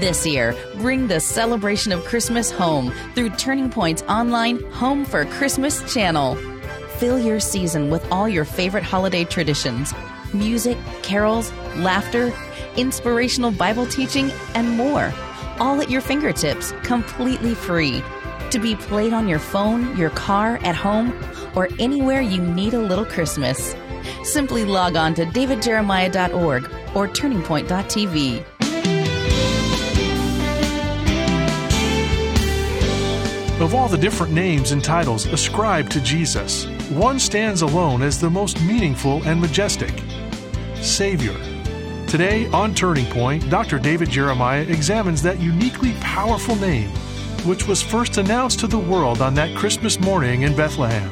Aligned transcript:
This 0.00 0.24
year, 0.24 0.54
bring 0.76 1.08
the 1.08 1.18
celebration 1.18 1.90
of 1.90 2.04
Christmas 2.04 2.52
home 2.52 2.92
through 3.16 3.30
Turning 3.30 3.68
Point's 3.68 4.02
online 4.02 4.62
Home 4.70 5.04
for 5.04 5.24
Christmas 5.24 5.92
channel. 5.92 6.36
Fill 6.98 7.18
your 7.18 7.40
season 7.40 7.90
with 7.90 8.06
all 8.12 8.28
your 8.28 8.44
favorite 8.44 8.84
holiday 8.84 9.24
traditions 9.24 9.92
music, 10.32 10.78
carols, 11.02 11.52
laughter, 11.74 12.32
inspirational 12.76 13.50
Bible 13.50 13.86
teaching, 13.86 14.30
and 14.54 14.76
more. 14.76 15.12
All 15.58 15.80
at 15.80 15.90
your 15.90 16.00
fingertips, 16.00 16.70
completely 16.84 17.56
free. 17.56 18.00
To 18.50 18.60
be 18.60 18.76
played 18.76 19.12
on 19.12 19.26
your 19.26 19.40
phone, 19.40 19.96
your 19.96 20.10
car, 20.10 20.58
at 20.62 20.76
home, 20.76 21.12
or 21.56 21.68
anywhere 21.80 22.20
you 22.20 22.40
need 22.40 22.72
a 22.72 22.78
little 22.78 23.06
Christmas. 23.06 23.74
Simply 24.22 24.64
log 24.64 24.94
on 24.94 25.14
to 25.14 25.24
davidjeremiah.org 25.24 26.64
or 26.94 27.08
turningpoint.tv. 27.08 28.44
Of 33.60 33.74
all 33.74 33.88
the 33.88 33.98
different 33.98 34.32
names 34.32 34.70
and 34.70 34.84
titles 34.84 35.26
ascribed 35.26 35.90
to 35.90 36.00
Jesus, 36.00 36.66
one 36.90 37.18
stands 37.18 37.62
alone 37.62 38.02
as 38.02 38.20
the 38.20 38.30
most 38.30 38.62
meaningful 38.62 39.20
and 39.24 39.40
majestic 39.40 39.92
Savior. 40.76 41.34
Today 42.06 42.46
on 42.52 42.72
Turning 42.72 43.06
Point, 43.06 43.50
Dr. 43.50 43.80
David 43.80 44.10
Jeremiah 44.10 44.62
examines 44.62 45.22
that 45.22 45.40
uniquely 45.40 45.92
powerful 45.94 46.54
name, 46.54 46.88
which 47.44 47.66
was 47.66 47.82
first 47.82 48.16
announced 48.16 48.60
to 48.60 48.68
the 48.68 48.78
world 48.78 49.20
on 49.20 49.34
that 49.34 49.56
Christmas 49.56 49.98
morning 49.98 50.42
in 50.42 50.54
Bethlehem. 50.54 51.10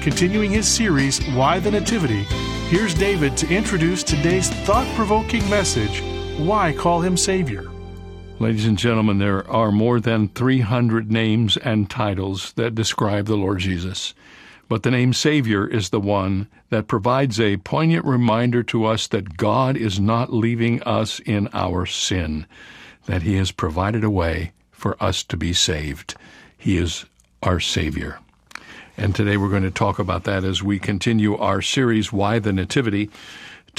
Continuing 0.00 0.52
his 0.52 0.68
series, 0.68 1.20
Why 1.30 1.58
the 1.58 1.72
Nativity, 1.72 2.22
here's 2.68 2.94
David 2.94 3.36
to 3.38 3.52
introduce 3.52 4.04
today's 4.04 4.48
thought 4.64 4.86
provoking 4.94 5.42
message 5.50 6.04
Why 6.38 6.72
Call 6.72 7.00
Him 7.00 7.16
Savior? 7.16 7.68
Ladies 8.40 8.64
and 8.64 8.78
gentlemen, 8.78 9.18
there 9.18 9.46
are 9.50 9.70
more 9.70 10.00
than 10.00 10.28
300 10.28 11.12
names 11.12 11.58
and 11.58 11.90
titles 11.90 12.54
that 12.54 12.74
describe 12.74 13.26
the 13.26 13.36
Lord 13.36 13.58
Jesus. 13.58 14.14
But 14.66 14.82
the 14.82 14.90
name 14.90 15.12
Savior 15.12 15.66
is 15.66 15.90
the 15.90 16.00
one 16.00 16.48
that 16.70 16.88
provides 16.88 17.38
a 17.38 17.58
poignant 17.58 18.06
reminder 18.06 18.62
to 18.62 18.86
us 18.86 19.06
that 19.08 19.36
God 19.36 19.76
is 19.76 20.00
not 20.00 20.32
leaving 20.32 20.82
us 20.84 21.20
in 21.20 21.50
our 21.52 21.84
sin, 21.84 22.46
that 23.04 23.24
He 23.24 23.36
has 23.36 23.52
provided 23.52 24.04
a 24.04 24.08
way 24.08 24.52
for 24.72 24.96
us 25.04 25.22
to 25.24 25.36
be 25.36 25.52
saved. 25.52 26.14
He 26.56 26.78
is 26.78 27.04
our 27.42 27.60
Savior. 27.60 28.20
And 28.96 29.14
today 29.14 29.36
we're 29.36 29.50
going 29.50 29.64
to 29.64 29.70
talk 29.70 29.98
about 29.98 30.24
that 30.24 30.44
as 30.44 30.62
we 30.62 30.78
continue 30.78 31.36
our 31.36 31.60
series, 31.60 32.10
Why 32.10 32.38
the 32.38 32.54
Nativity. 32.54 33.10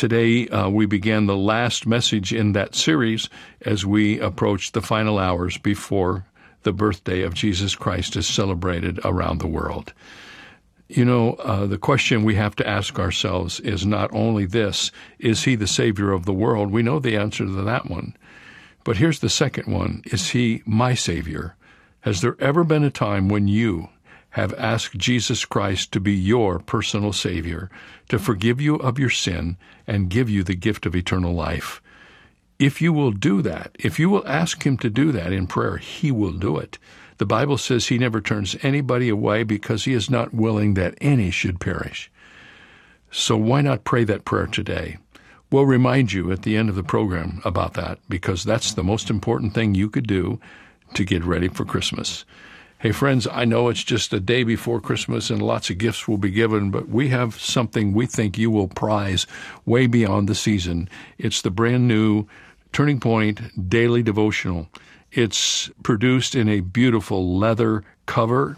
Today, 0.01 0.47
uh, 0.47 0.67
we 0.67 0.87
began 0.87 1.27
the 1.27 1.37
last 1.37 1.85
message 1.85 2.33
in 2.33 2.53
that 2.53 2.73
series 2.73 3.29
as 3.61 3.85
we 3.85 4.19
approach 4.19 4.71
the 4.71 4.81
final 4.81 5.19
hours 5.19 5.59
before 5.59 6.25
the 6.63 6.73
birthday 6.73 7.21
of 7.21 7.35
Jesus 7.35 7.75
Christ 7.75 8.15
is 8.15 8.25
celebrated 8.25 8.99
around 9.05 9.37
the 9.37 9.47
world. 9.47 9.93
You 10.89 11.05
know, 11.05 11.33
uh, 11.33 11.67
the 11.67 11.77
question 11.77 12.23
we 12.23 12.33
have 12.33 12.55
to 12.55 12.67
ask 12.67 12.97
ourselves 12.97 13.59
is 13.59 13.85
not 13.85 14.11
only 14.11 14.47
this 14.47 14.91
is 15.19 15.43
he 15.43 15.53
the 15.53 15.67
Savior 15.67 16.13
of 16.13 16.25
the 16.25 16.33
world? 16.33 16.71
We 16.71 16.81
know 16.81 16.97
the 16.97 17.15
answer 17.15 17.45
to 17.45 17.51
that 17.51 17.87
one. 17.87 18.17
But 18.83 18.97
here's 18.97 19.19
the 19.19 19.29
second 19.29 19.71
one 19.71 20.01
is 20.05 20.31
he 20.31 20.63
my 20.65 20.95
Savior? 20.95 21.55
Has 21.99 22.21
there 22.21 22.37
ever 22.39 22.63
been 22.63 22.83
a 22.83 22.89
time 22.89 23.29
when 23.29 23.47
you 23.47 23.89
have 24.31 24.53
asked 24.53 24.97
Jesus 24.97 25.45
Christ 25.45 25.91
to 25.91 25.99
be 25.99 26.13
your 26.13 26.59
personal 26.59 27.13
Savior, 27.13 27.69
to 28.09 28.17
forgive 28.17 28.61
you 28.61 28.75
of 28.75 28.97
your 28.97 29.09
sin, 29.09 29.57
and 29.85 30.09
give 30.09 30.29
you 30.29 30.43
the 30.43 30.55
gift 30.55 30.85
of 30.85 30.95
eternal 30.95 31.33
life. 31.33 31.81
If 32.57 32.81
you 32.81 32.93
will 32.93 33.11
do 33.11 33.41
that, 33.41 33.75
if 33.79 33.99
you 33.99 34.09
will 34.09 34.27
ask 34.27 34.65
Him 34.65 34.77
to 34.77 34.89
do 34.89 35.11
that 35.11 35.33
in 35.33 35.47
prayer, 35.47 35.77
He 35.77 36.11
will 36.11 36.31
do 36.31 36.57
it. 36.57 36.77
The 37.17 37.25
Bible 37.25 37.57
says 37.57 37.87
He 37.87 37.97
never 37.97 38.21
turns 38.21 38.55
anybody 38.61 39.09
away 39.09 39.43
because 39.43 39.85
He 39.85 39.93
is 39.93 40.09
not 40.09 40.33
willing 40.33 40.75
that 40.75 40.97
any 41.01 41.29
should 41.29 41.59
perish. 41.59 42.09
So 43.11 43.35
why 43.35 43.61
not 43.61 43.83
pray 43.83 44.05
that 44.05 44.25
prayer 44.25 44.47
today? 44.47 44.97
We'll 45.51 45.65
remind 45.65 46.13
you 46.13 46.31
at 46.31 46.43
the 46.43 46.55
end 46.55 46.69
of 46.69 46.75
the 46.75 46.83
program 46.83 47.41
about 47.43 47.73
that 47.73 47.99
because 48.07 48.45
that's 48.45 48.73
the 48.73 48.83
most 48.83 49.09
important 49.09 49.53
thing 49.53 49.75
you 49.75 49.89
could 49.89 50.07
do 50.07 50.39
to 50.93 51.03
get 51.03 51.25
ready 51.25 51.49
for 51.49 51.65
Christmas. 51.65 52.23
Hey, 52.81 52.91
friends, 52.91 53.27
I 53.31 53.45
know 53.45 53.69
it's 53.69 53.83
just 53.83 54.11
a 54.11 54.19
day 54.19 54.43
before 54.43 54.81
Christmas 54.81 55.29
and 55.29 55.39
lots 55.39 55.69
of 55.69 55.77
gifts 55.77 56.07
will 56.07 56.17
be 56.17 56.31
given, 56.31 56.71
but 56.71 56.89
we 56.89 57.09
have 57.09 57.39
something 57.39 57.93
we 57.93 58.07
think 58.07 58.39
you 58.39 58.49
will 58.49 58.69
prize 58.69 59.27
way 59.67 59.85
beyond 59.85 60.27
the 60.27 60.33
season. 60.33 60.89
It's 61.19 61.43
the 61.43 61.51
brand 61.51 61.87
new 61.87 62.25
Turning 62.73 62.99
Point 62.99 63.69
Daily 63.69 64.01
Devotional. 64.01 64.67
It's 65.11 65.69
produced 65.83 66.33
in 66.33 66.49
a 66.49 66.61
beautiful 66.61 67.37
leather 67.37 67.83
cover. 68.07 68.57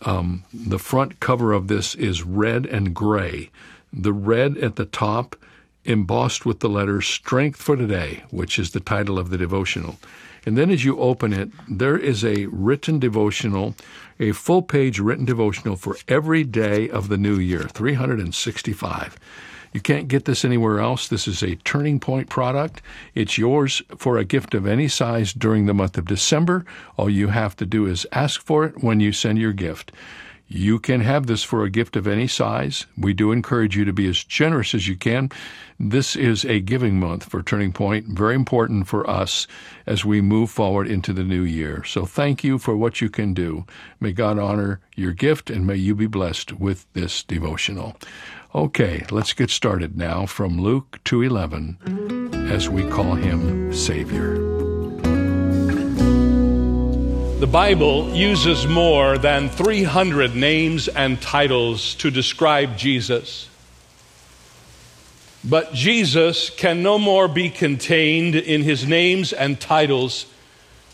Um, 0.00 0.44
the 0.54 0.78
front 0.78 1.20
cover 1.20 1.52
of 1.52 1.68
this 1.68 1.94
is 1.94 2.22
red 2.22 2.64
and 2.64 2.94
gray. 2.94 3.50
The 3.92 4.14
red 4.14 4.56
at 4.56 4.76
the 4.76 4.86
top 4.86 5.36
embossed 5.84 6.46
with 6.46 6.60
the 6.60 6.70
letters 6.70 7.06
Strength 7.06 7.60
for 7.60 7.76
Today, 7.76 8.22
which 8.30 8.58
is 8.58 8.70
the 8.70 8.80
title 8.80 9.18
of 9.18 9.28
the 9.28 9.36
devotional. 9.36 9.98
And 10.46 10.56
then 10.56 10.70
as 10.70 10.84
you 10.84 10.98
open 10.98 11.32
it, 11.32 11.50
there 11.68 11.98
is 11.98 12.24
a 12.24 12.46
written 12.46 12.98
devotional, 12.98 13.74
a 14.18 14.32
full 14.32 14.62
page 14.62 14.98
written 14.98 15.24
devotional 15.24 15.76
for 15.76 15.96
every 16.08 16.44
day 16.44 16.88
of 16.88 17.08
the 17.08 17.18
new 17.18 17.38
year, 17.38 17.62
365. 17.62 19.18
You 19.72 19.80
can't 19.80 20.08
get 20.08 20.24
this 20.24 20.44
anywhere 20.44 20.80
else. 20.80 21.06
This 21.06 21.28
is 21.28 21.42
a 21.42 21.54
Turning 21.56 22.00
Point 22.00 22.28
product. 22.28 22.82
It's 23.14 23.38
yours 23.38 23.82
for 23.96 24.18
a 24.18 24.24
gift 24.24 24.54
of 24.54 24.66
any 24.66 24.88
size 24.88 25.32
during 25.32 25.66
the 25.66 25.74
month 25.74 25.96
of 25.96 26.06
December. 26.06 26.64
All 26.96 27.08
you 27.08 27.28
have 27.28 27.54
to 27.56 27.66
do 27.66 27.86
is 27.86 28.06
ask 28.10 28.42
for 28.42 28.64
it 28.64 28.82
when 28.82 28.98
you 28.98 29.12
send 29.12 29.38
your 29.38 29.52
gift. 29.52 29.92
You 30.52 30.80
can 30.80 31.00
have 31.02 31.28
this 31.28 31.44
for 31.44 31.62
a 31.62 31.70
gift 31.70 31.94
of 31.94 32.08
any 32.08 32.26
size. 32.26 32.86
We 32.98 33.12
do 33.12 33.30
encourage 33.30 33.76
you 33.76 33.84
to 33.84 33.92
be 33.92 34.08
as 34.08 34.24
generous 34.24 34.74
as 34.74 34.88
you 34.88 34.96
can. 34.96 35.30
This 35.78 36.16
is 36.16 36.44
a 36.44 36.58
giving 36.58 36.98
month 36.98 37.26
for 37.26 37.40
Turning 37.40 37.72
Point, 37.72 38.06
very 38.06 38.34
important 38.34 38.88
for 38.88 39.08
us 39.08 39.46
as 39.86 40.04
we 40.04 40.20
move 40.20 40.50
forward 40.50 40.88
into 40.88 41.12
the 41.12 41.22
new 41.22 41.42
year. 41.42 41.84
So 41.84 42.04
thank 42.04 42.42
you 42.42 42.58
for 42.58 42.76
what 42.76 43.00
you 43.00 43.08
can 43.08 43.32
do. 43.32 43.64
May 44.00 44.10
God 44.10 44.40
honor 44.40 44.80
your 44.96 45.12
gift 45.12 45.50
and 45.50 45.68
may 45.68 45.76
you 45.76 45.94
be 45.94 46.08
blessed 46.08 46.54
with 46.54 46.84
this 46.94 47.22
devotional. 47.22 47.94
Okay, 48.52 49.06
let's 49.12 49.32
get 49.32 49.50
started 49.50 49.96
now 49.96 50.26
from 50.26 50.60
Luke 50.60 50.98
2:11 51.04 52.50
as 52.50 52.68
we 52.68 52.82
call 52.88 53.14
him 53.14 53.72
Savior. 53.72 54.49
The 57.40 57.46
Bible 57.46 58.14
uses 58.14 58.66
more 58.66 59.16
than 59.16 59.48
300 59.48 60.36
names 60.36 60.88
and 60.88 61.18
titles 61.22 61.94
to 61.94 62.10
describe 62.10 62.76
Jesus. 62.76 63.48
But 65.42 65.72
Jesus 65.72 66.50
can 66.50 66.82
no 66.82 66.98
more 66.98 67.28
be 67.28 67.48
contained 67.48 68.34
in 68.34 68.60
his 68.60 68.86
names 68.86 69.32
and 69.32 69.58
titles 69.58 70.26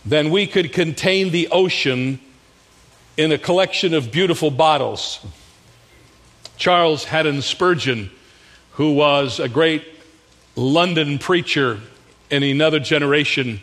than 0.05 0.31
we 0.31 0.47
could 0.47 0.73
contain 0.73 1.31
the 1.31 1.49
ocean 1.49 2.21
in 3.17 3.33
a 3.33 3.39
collection 3.39 3.93
of 3.93 4.13
beautiful 4.13 4.53
bottles. 4.53 5.19
Charles 6.57 7.03
Haddon 7.03 7.43
Spurgeon, 7.43 8.09
who 8.75 8.93
was 8.93 9.41
a 9.41 9.49
great 9.49 9.83
London 10.55 11.19
preacher 11.19 11.81
in 12.31 12.45
another 12.45 12.79
generation, 12.79 13.59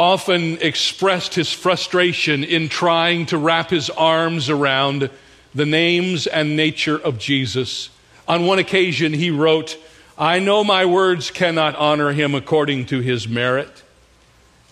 often 0.00 0.56
expressed 0.62 1.34
his 1.34 1.52
frustration 1.52 2.42
in 2.42 2.70
trying 2.70 3.26
to 3.26 3.36
wrap 3.36 3.68
his 3.68 3.90
arms 3.90 4.48
around 4.48 5.10
the 5.54 5.66
names 5.66 6.26
and 6.26 6.56
nature 6.56 6.96
of 6.96 7.18
Jesus. 7.18 7.90
On 8.26 8.46
one 8.46 8.58
occasion, 8.58 9.12
he 9.12 9.30
wrote, 9.30 9.76
I 10.16 10.38
know 10.38 10.64
my 10.64 10.86
words 10.86 11.30
cannot 11.30 11.76
honor 11.76 12.12
him 12.12 12.34
according 12.34 12.86
to 12.86 13.00
his 13.00 13.28
merit. 13.28 13.82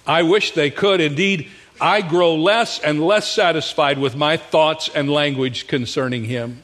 I 0.06 0.22
wish 0.22 0.52
they 0.52 0.70
could. 0.70 1.02
Indeed, 1.02 1.48
I 1.78 2.00
grow 2.00 2.34
less 2.34 2.78
and 2.78 3.06
less 3.06 3.30
satisfied 3.30 3.98
with 3.98 4.16
my 4.16 4.38
thoughts 4.38 4.88
and 4.94 5.10
language 5.10 5.66
concerning 5.66 6.24
him. 6.24 6.62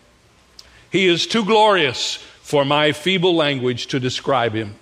He 0.91 1.07
is 1.07 1.27
too 1.27 1.45
glorious 1.45 2.15
for 2.41 2.65
my 2.65 2.93
feeble 2.93 3.35
language 3.35 3.89
to 3.89 4.01
describe 4.01 4.55
him. 4.55 4.77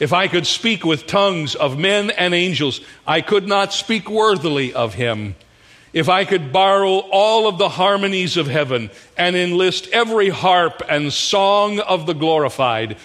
If 0.00 0.12
I 0.12 0.28
could 0.28 0.46
speak 0.46 0.84
with 0.84 1.06
tongues 1.06 1.54
of 1.54 1.78
men 1.78 2.10
and 2.10 2.32
angels, 2.32 2.80
I 3.06 3.20
could 3.20 3.48
not 3.48 3.72
speak 3.72 4.08
worthily 4.08 4.72
of 4.72 4.94
him. 4.94 5.34
If 5.92 6.08
I 6.08 6.24
could 6.24 6.52
borrow 6.52 6.98
all 7.10 7.48
of 7.48 7.58
the 7.58 7.68
harmonies 7.68 8.36
of 8.36 8.46
heaven 8.46 8.90
and 9.16 9.34
enlist 9.34 9.88
every 9.88 10.28
harp 10.28 10.82
and 10.88 11.12
song 11.12 11.80
of 11.80 12.06
the 12.06 12.14
glorified, 12.14 12.96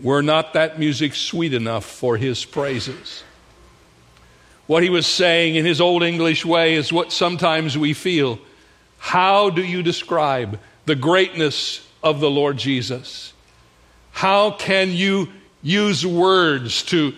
were 0.00 0.22
not 0.22 0.54
that 0.54 0.78
music 0.78 1.14
sweet 1.14 1.54
enough 1.54 1.84
for 1.84 2.16
his 2.16 2.44
praises? 2.44 3.22
What 4.66 4.82
he 4.82 4.88
was 4.88 5.06
saying 5.06 5.56
in 5.56 5.64
his 5.64 5.80
old 5.80 6.02
English 6.02 6.44
way 6.44 6.74
is 6.74 6.92
what 6.92 7.12
sometimes 7.12 7.76
we 7.76 7.92
feel. 7.92 8.38
How 8.98 9.50
do 9.50 9.62
you 9.62 9.82
describe 9.82 10.58
the 10.86 10.96
greatness 10.96 11.86
of 12.02 12.20
the 12.20 12.30
Lord 12.30 12.56
Jesus? 12.56 13.34
How 14.12 14.50
can 14.50 14.92
you 14.92 15.28
use 15.64 16.06
words 16.06 16.84
to 16.84 17.14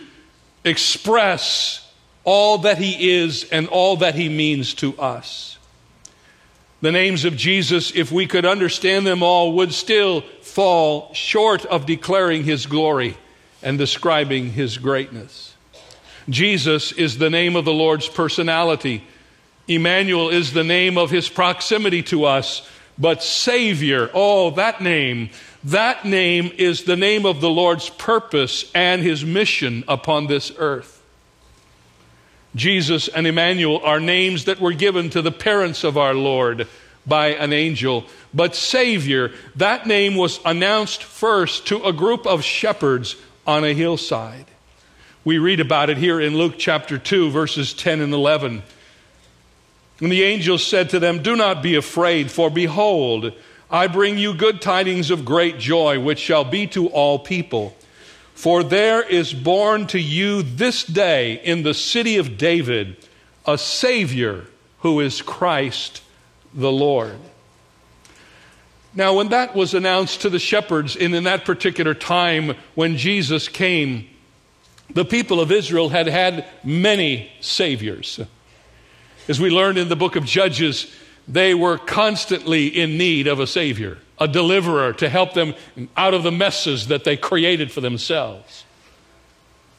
express 0.65 1.93
all 2.25 2.59
that 2.59 2.79
he 2.79 3.19
is 3.19 3.45
and 3.51 3.69
all 3.69 3.99
that 3.99 4.15
he 4.15 4.31
means 4.31 4.73
to 4.75 4.99
us. 4.99 5.59
The 6.81 6.93
names 6.93 7.25
of 7.25 7.37
Jesus, 7.37 7.93
if 7.95 8.13
we 8.13 8.27
could 8.27 8.47
understand 8.47 9.07
them 9.07 9.23
all, 9.23 9.55
would 9.55 9.73
still 9.73 10.23
fall 10.43 11.13
short 11.13 11.67
of 11.67 11.85
declaring 11.85 12.45
his 12.45 12.67
glory 12.67 13.17
and 13.63 13.77
describing 13.77 14.53
his 14.53 14.79
greatness. 14.79 15.55
Jesus 16.29 16.93
is 16.93 17.19
the 17.19 17.31
name 17.31 17.57
of 17.57 17.65
the 17.65 17.73
Lord's 17.73 18.09
personality. 18.09 19.05
Emmanuel 19.69 20.29
is 20.29 20.53
the 20.53 20.65
name 20.65 20.99
of 20.99 21.11
his 21.11 21.29
proximity 21.29 22.03
to 22.05 22.25
us. 22.25 22.69
But 22.99 23.23
Savior, 23.23 24.11
oh, 24.15 24.51
that 24.51 24.81
name, 24.81 25.31
that 25.67 26.05
name 26.05 26.53
is 26.59 26.85
the 26.85 26.97
name 26.97 27.27
of 27.27 27.41
the 27.41 27.51
Lord's 27.51 27.89
purpose 27.89 28.71
and 28.75 29.03
his 29.03 29.25
mission 29.25 29.85
upon 29.89 30.27
this 30.27 30.53
earth. 30.59 31.03
Jesus 32.55 33.09
and 33.09 33.27
Emmanuel 33.27 33.81
are 33.85 34.01
names 34.01 34.47
that 34.47 34.61
were 34.61 34.73
given 34.73 35.11
to 35.11 35.23
the 35.23 35.33
parents 35.33 35.85
of 35.85 35.99
our 35.99 36.15
Lord 36.15 36.69
by 37.07 37.29
an 37.29 37.53
angel. 37.53 38.05
But 38.33 38.55
Savior, 38.55 39.33
that 39.57 39.87
name 39.87 40.15
was 40.15 40.41
announced 40.45 41.03
first 41.03 41.67
to 41.69 41.83
a 41.85 41.93
group 41.93 42.27
of 42.27 42.43
shepherds 42.43 43.17
on 43.47 43.65
a 43.65 43.75
hillside. 43.75 44.47
We 45.25 45.39
read 45.39 45.61
about 45.61 45.91
it 45.91 45.99
here 45.99 46.21
in 46.21 46.37
Luke 46.37 46.55
chapter 46.59 46.99
2, 46.99 47.31
verses 47.31 47.75
10 47.75 48.01
and 48.01 48.15
11. 48.15 48.63
And 50.01 50.13
the 50.13 50.23
angel 50.23 50.59
said 50.59 50.91
to 50.91 51.01
them, 51.01 51.23
Do 51.23 51.37
not 51.37 51.63
be 51.63 51.75
afraid, 51.75 52.31
for 52.31 52.51
behold, 52.51 53.33
I 53.71 53.89
bring 53.89 54.17
you 54.19 54.35
good 54.35 54.61
tidings 54.61 55.11
of 55.11 55.25
great 55.25 55.59
joy, 55.59 55.99
which 55.99 56.19
shall 56.19 56.45
be 56.45 56.67
to 56.69 56.89
all 56.89 57.19
people. 57.19 57.77
For 58.35 58.63
there 58.63 59.03
is 59.03 59.33
born 59.33 59.87
to 59.89 59.99
you 59.99 60.43
this 60.43 60.85
day 60.85 61.41
in 61.43 61.63
the 61.63 61.75
city 61.75 62.19
of 62.19 62.37
David 62.39 62.97
a 63.47 63.57
Savior 63.57 64.45
who 64.81 65.01
is 65.01 65.23
Christ 65.23 66.03
the 66.53 66.71
Lord. 66.71 67.19
Now, 68.95 69.15
when 69.15 69.29
that 69.29 69.55
was 69.55 69.75
announced 69.75 70.23
to 70.23 70.31
the 70.31 70.39
shepherds 70.39 70.97
in, 70.97 71.13
in 71.15 71.25
that 71.25 71.45
particular 71.45 71.93
time 71.93 72.57
when 72.75 72.97
Jesus 72.97 73.49
came, 73.49 74.09
the 74.91 75.05
people 75.05 75.41
of 75.41 75.53
Israel 75.53 75.89
had 75.89 76.07
had 76.07 76.47
many 76.65 77.31
Saviors. 77.41 78.21
As 79.29 79.41
we 79.41 79.51
learned 79.51 79.77
in 79.77 79.89
the 79.89 79.97
book 79.97 80.17
of 80.17 80.25
Judges, 80.25 80.91
they 81.29 81.55
were 81.55 81.79
constantly 81.79 82.67
in 82.67 82.97
need 82.97 83.27
of 83.27 83.41
a 83.41 83.47
Savior, 83.47 83.99
a 84.19 84.29
deliverer 84.29 84.93
to 84.95 85.09
help 85.09 85.35
them 85.35 85.55
out 85.97 86.15
of 86.15 86.23
the 86.23 86.33
messes 86.33 86.89
that 86.89 87.05
they 87.05 87.17
created 87.17 87.73
for 87.73 87.81
themselves. 87.81 88.65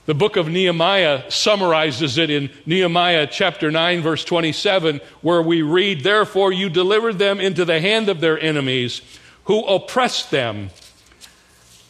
The 0.08 0.14
book 0.14 0.38
of 0.38 0.48
Nehemiah 0.48 1.30
summarizes 1.30 2.18
it 2.18 2.30
in 2.30 2.50
Nehemiah 2.66 3.28
chapter 3.28 3.70
9, 3.70 4.02
verse 4.02 4.24
27, 4.24 5.02
where 5.22 5.42
we 5.42 5.62
read, 5.62 6.02
Therefore 6.02 6.54
you 6.54 6.70
delivered 6.70 7.20
them 7.20 7.42
into 7.42 7.66
the 7.66 7.82
hand 7.82 8.08
of 8.08 8.22
their 8.22 8.40
enemies 8.40 9.02
who 9.46 9.66
oppressed 9.66 10.32
them. 10.32 10.70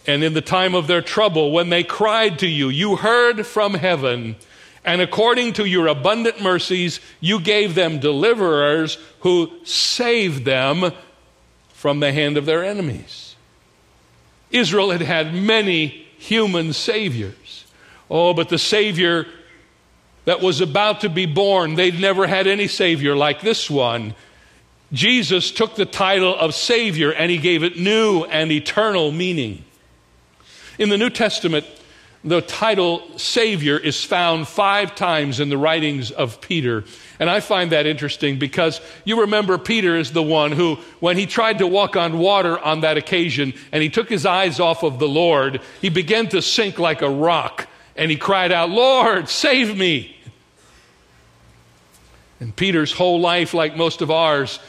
And 0.07 0.23
in 0.23 0.33
the 0.33 0.41
time 0.41 0.73
of 0.73 0.87
their 0.87 1.03
trouble, 1.03 1.51
when 1.51 1.69
they 1.69 1.83
cried 1.83 2.39
to 2.39 2.47
you, 2.47 2.69
you 2.69 2.95
heard 2.95 3.45
from 3.45 3.75
heaven 3.75 4.35
and 4.83 5.01
according 5.01 5.53
to 5.53 5.65
your 5.65 5.87
abundant 5.87 6.41
mercies, 6.41 6.99
you 7.19 7.39
gave 7.39 7.75
them 7.75 7.99
deliverers 7.99 8.97
who 9.21 9.51
saved 9.63 10.45
them 10.45 10.91
from 11.73 11.99
the 11.99 12.11
hand 12.11 12.37
of 12.37 12.45
their 12.45 12.63
enemies. 12.63 13.35
Israel 14.49 14.91
had 14.91 15.01
had 15.01 15.33
many 15.33 16.07
human 16.17 16.73
saviors. 16.73 17.65
Oh, 18.09 18.33
but 18.33 18.49
the 18.49 18.57
Savior 18.57 19.25
that 20.25 20.41
was 20.41 20.59
about 20.59 21.01
to 21.01 21.09
be 21.09 21.25
born, 21.25 21.75
they'd 21.75 21.99
never 21.99 22.27
had 22.27 22.47
any 22.47 22.67
Savior 22.67 23.15
like 23.15 23.41
this 23.41 23.69
one. 23.69 24.13
Jesus 24.91 25.51
took 25.51 25.75
the 25.75 25.85
title 25.85 26.35
of 26.35 26.53
Savior 26.53 27.11
and 27.11 27.29
he 27.29 27.37
gave 27.37 27.63
it 27.63 27.77
new 27.77 28.23
and 28.25 28.51
eternal 28.51 29.11
meaning. 29.11 29.63
In 30.77 30.89
the 30.89 30.97
New 30.97 31.09
Testament, 31.09 31.65
the 32.23 32.41
title 32.41 33.17
Savior 33.17 33.77
is 33.77 34.03
found 34.03 34.47
five 34.47 34.95
times 34.95 35.39
in 35.39 35.49
the 35.49 35.57
writings 35.57 36.11
of 36.11 36.41
Peter. 36.41 36.83
And 37.19 37.29
I 37.29 37.39
find 37.39 37.71
that 37.71 37.85
interesting 37.85 38.39
because 38.39 38.81
you 39.05 39.21
remember 39.21 39.57
Peter 39.57 39.95
is 39.95 40.11
the 40.11 40.23
one 40.23 40.51
who, 40.51 40.75
when 40.99 41.17
he 41.17 41.25
tried 41.25 41.59
to 41.59 41.67
walk 41.67 41.95
on 41.95 42.19
water 42.19 42.59
on 42.59 42.81
that 42.81 42.97
occasion 42.97 43.53
and 43.71 43.83
he 43.83 43.89
took 43.89 44.09
his 44.09 44.25
eyes 44.25 44.59
off 44.59 44.83
of 44.83 44.99
the 44.99 45.07
Lord, 45.07 45.61
he 45.81 45.89
began 45.89 46.27
to 46.29 46.41
sink 46.41 46.79
like 46.79 47.01
a 47.01 47.09
rock 47.09 47.67
and 47.95 48.11
he 48.11 48.17
cried 48.17 48.51
out, 48.51 48.69
Lord, 48.69 49.29
save 49.29 49.77
me. 49.77 50.15
And 52.39 52.55
Peter's 52.55 52.91
whole 52.91 53.19
life, 53.19 53.53
like 53.53 53.75
most 53.75 54.01
of 54.01 54.11
ours, 54.11 54.59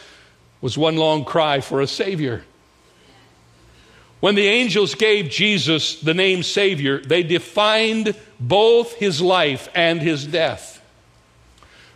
was 0.61 0.79
one 0.79 0.97
long 0.97 1.25
cry 1.25 1.61
for 1.61 1.81
a 1.81 1.87
Savior. 1.87 2.45
When 4.21 4.35
the 4.35 4.49
angels 4.49 4.95
gave 4.95 5.31
Jesus 5.31 6.01
the 6.01 6.15
name 6.15 6.43
Savior, 6.43 6.99
they 6.99 7.23
defined 7.23 8.15
both 8.41 8.95
his 8.95 9.21
life 9.21 9.69
and 9.75 10.03
his 10.03 10.25
death. 10.25 10.83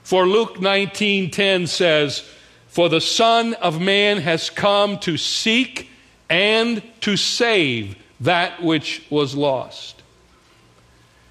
For 0.04 0.26
Luke 0.26 0.60
19:10 0.60 1.66
says, 1.66 2.22
"For 2.68 2.88
the 2.88 3.00
Son 3.00 3.54
of 3.54 3.80
Man 3.80 4.18
has 4.18 4.50
come 4.50 4.98
to 5.00 5.16
seek 5.16 5.88
and 6.30 6.82
to 7.00 7.16
save 7.16 7.96
that 8.20 8.62
which 8.62 9.02
was 9.10 9.34
lost." 9.34 9.96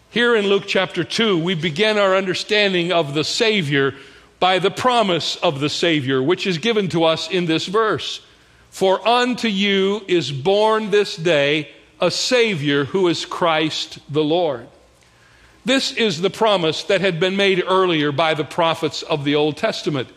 Here 0.10 0.36
in 0.36 0.48
Luke 0.48 0.66
chapter 0.68 1.06
2, 1.06 1.38
we 1.38 1.54
begin 1.54 1.98
our 1.98 2.18
understanding 2.18 2.92
of 2.92 3.14
the 3.14 3.24
Savior 3.24 3.96
by 4.42 4.60
the 4.60 4.72
promise 4.72 5.38
of 5.38 5.62
the 5.62 5.70
Savior, 5.70 6.22
which 6.22 6.46
is 6.46 6.58
given 6.58 6.90
to 6.90 7.06
us 7.06 7.30
in 7.30 7.46
this 7.46 7.66
verse. 7.66 8.20
For 8.72 9.06
unto 9.08 9.50
you 9.50 10.04
is 10.08 10.32
born 10.32 10.90
this 10.90 11.16
day 11.18 11.70
a 12.00 12.10
Savior 12.10 12.86
who 12.86 13.10
is 13.10 13.26
Christ 13.26 14.00
the 14.10 14.24
Lord. 14.24 14.68
This 15.64 15.92
is 15.92 16.22
the 16.22 16.32
promise 16.32 16.84
that 16.84 17.02
had 17.02 17.20
been 17.20 17.36
made 17.36 17.64
earlier 17.68 18.12
by 18.12 18.34
the 18.34 18.46
prophets 18.46 19.04
of 19.04 19.24
the 19.26 19.36
Old 19.36 19.58
Testament. 19.58 20.08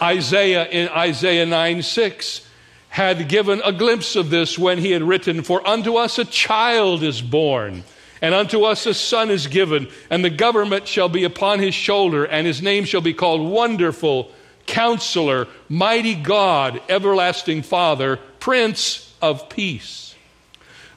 Isaiah 0.00 0.66
in 0.66 0.88
Isaiah 0.88 1.44
9 1.44 1.82
6 1.82 2.48
had 2.88 3.28
given 3.28 3.60
a 3.64 3.72
glimpse 3.72 4.14
of 4.14 4.30
this 4.30 4.56
when 4.56 4.78
he 4.78 4.92
had 4.92 5.02
written, 5.02 5.42
For 5.42 5.66
unto 5.66 5.96
us 5.96 6.18
a 6.18 6.24
child 6.24 7.02
is 7.02 7.20
born, 7.20 7.82
and 8.22 8.32
unto 8.32 8.62
us 8.62 8.86
a 8.86 8.94
son 8.94 9.30
is 9.30 9.48
given, 9.48 9.88
and 10.08 10.24
the 10.24 10.30
government 10.30 10.86
shall 10.86 11.08
be 11.08 11.24
upon 11.24 11.58
his 11.58 11.74
shoulder, 11.74 12.24
and 12.24 12.46
his 12.46 12.62
name 12.62 12.84
shall 12.84 13.00
be 13.00 13.12
called 13.12 13.42
Wonderful 13.42 14.30
Counselor, 14.66 15.48
Mighty 15.68 16.14
God, 16.14 16.80
Everlasting 16.88 17.62
Father, 17.62 18.18
Prince 18.40 19.14
of 19.22 19.48
Peace. 19.48 20.14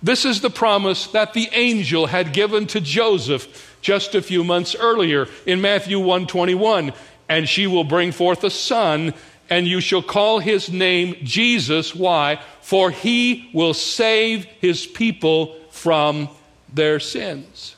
This 0.03 0.25
is 0.25 0.41
the 0.41 0.49
promise 0.49 1.07
that 1.07 1.33
the 1.33 1.49
angel 1.53 2.07
had 2.07 2.33
given 2.33 2.67
to 2.67 2.81
Joseph 2.81 3.77
just 3.81 4.15
a 4.15 4.21
few 4.21 4.43
months 4.43 4.75
earlier 4.75 5.27
in 5.45 5.61
Matthew 5.61 5.97
121 5.99 6.93
and 7.29 7.49
she 7.49 7.67
will 7.67 7.83
bring 7.83 8.11
forth 8.11 8.43
a 8.43 8.49
son 8.49 9.13
and 9.49 9.65
you 9.65 9.79
shall 9.79 10.01
call 10.01 10.39
his 10.39 10.69
name 10.69 11.15
Jesus. 11.23 11.95
Why? 11.95 12.41
For 12.61 12.91
he 12.91 13.49
will 13.53 13.73
save 13.73 14.45
his 14.45 14.85
people 14.85 15.55
from 15.71 16.29
their 16.73 16.99
sins 16.99 17.76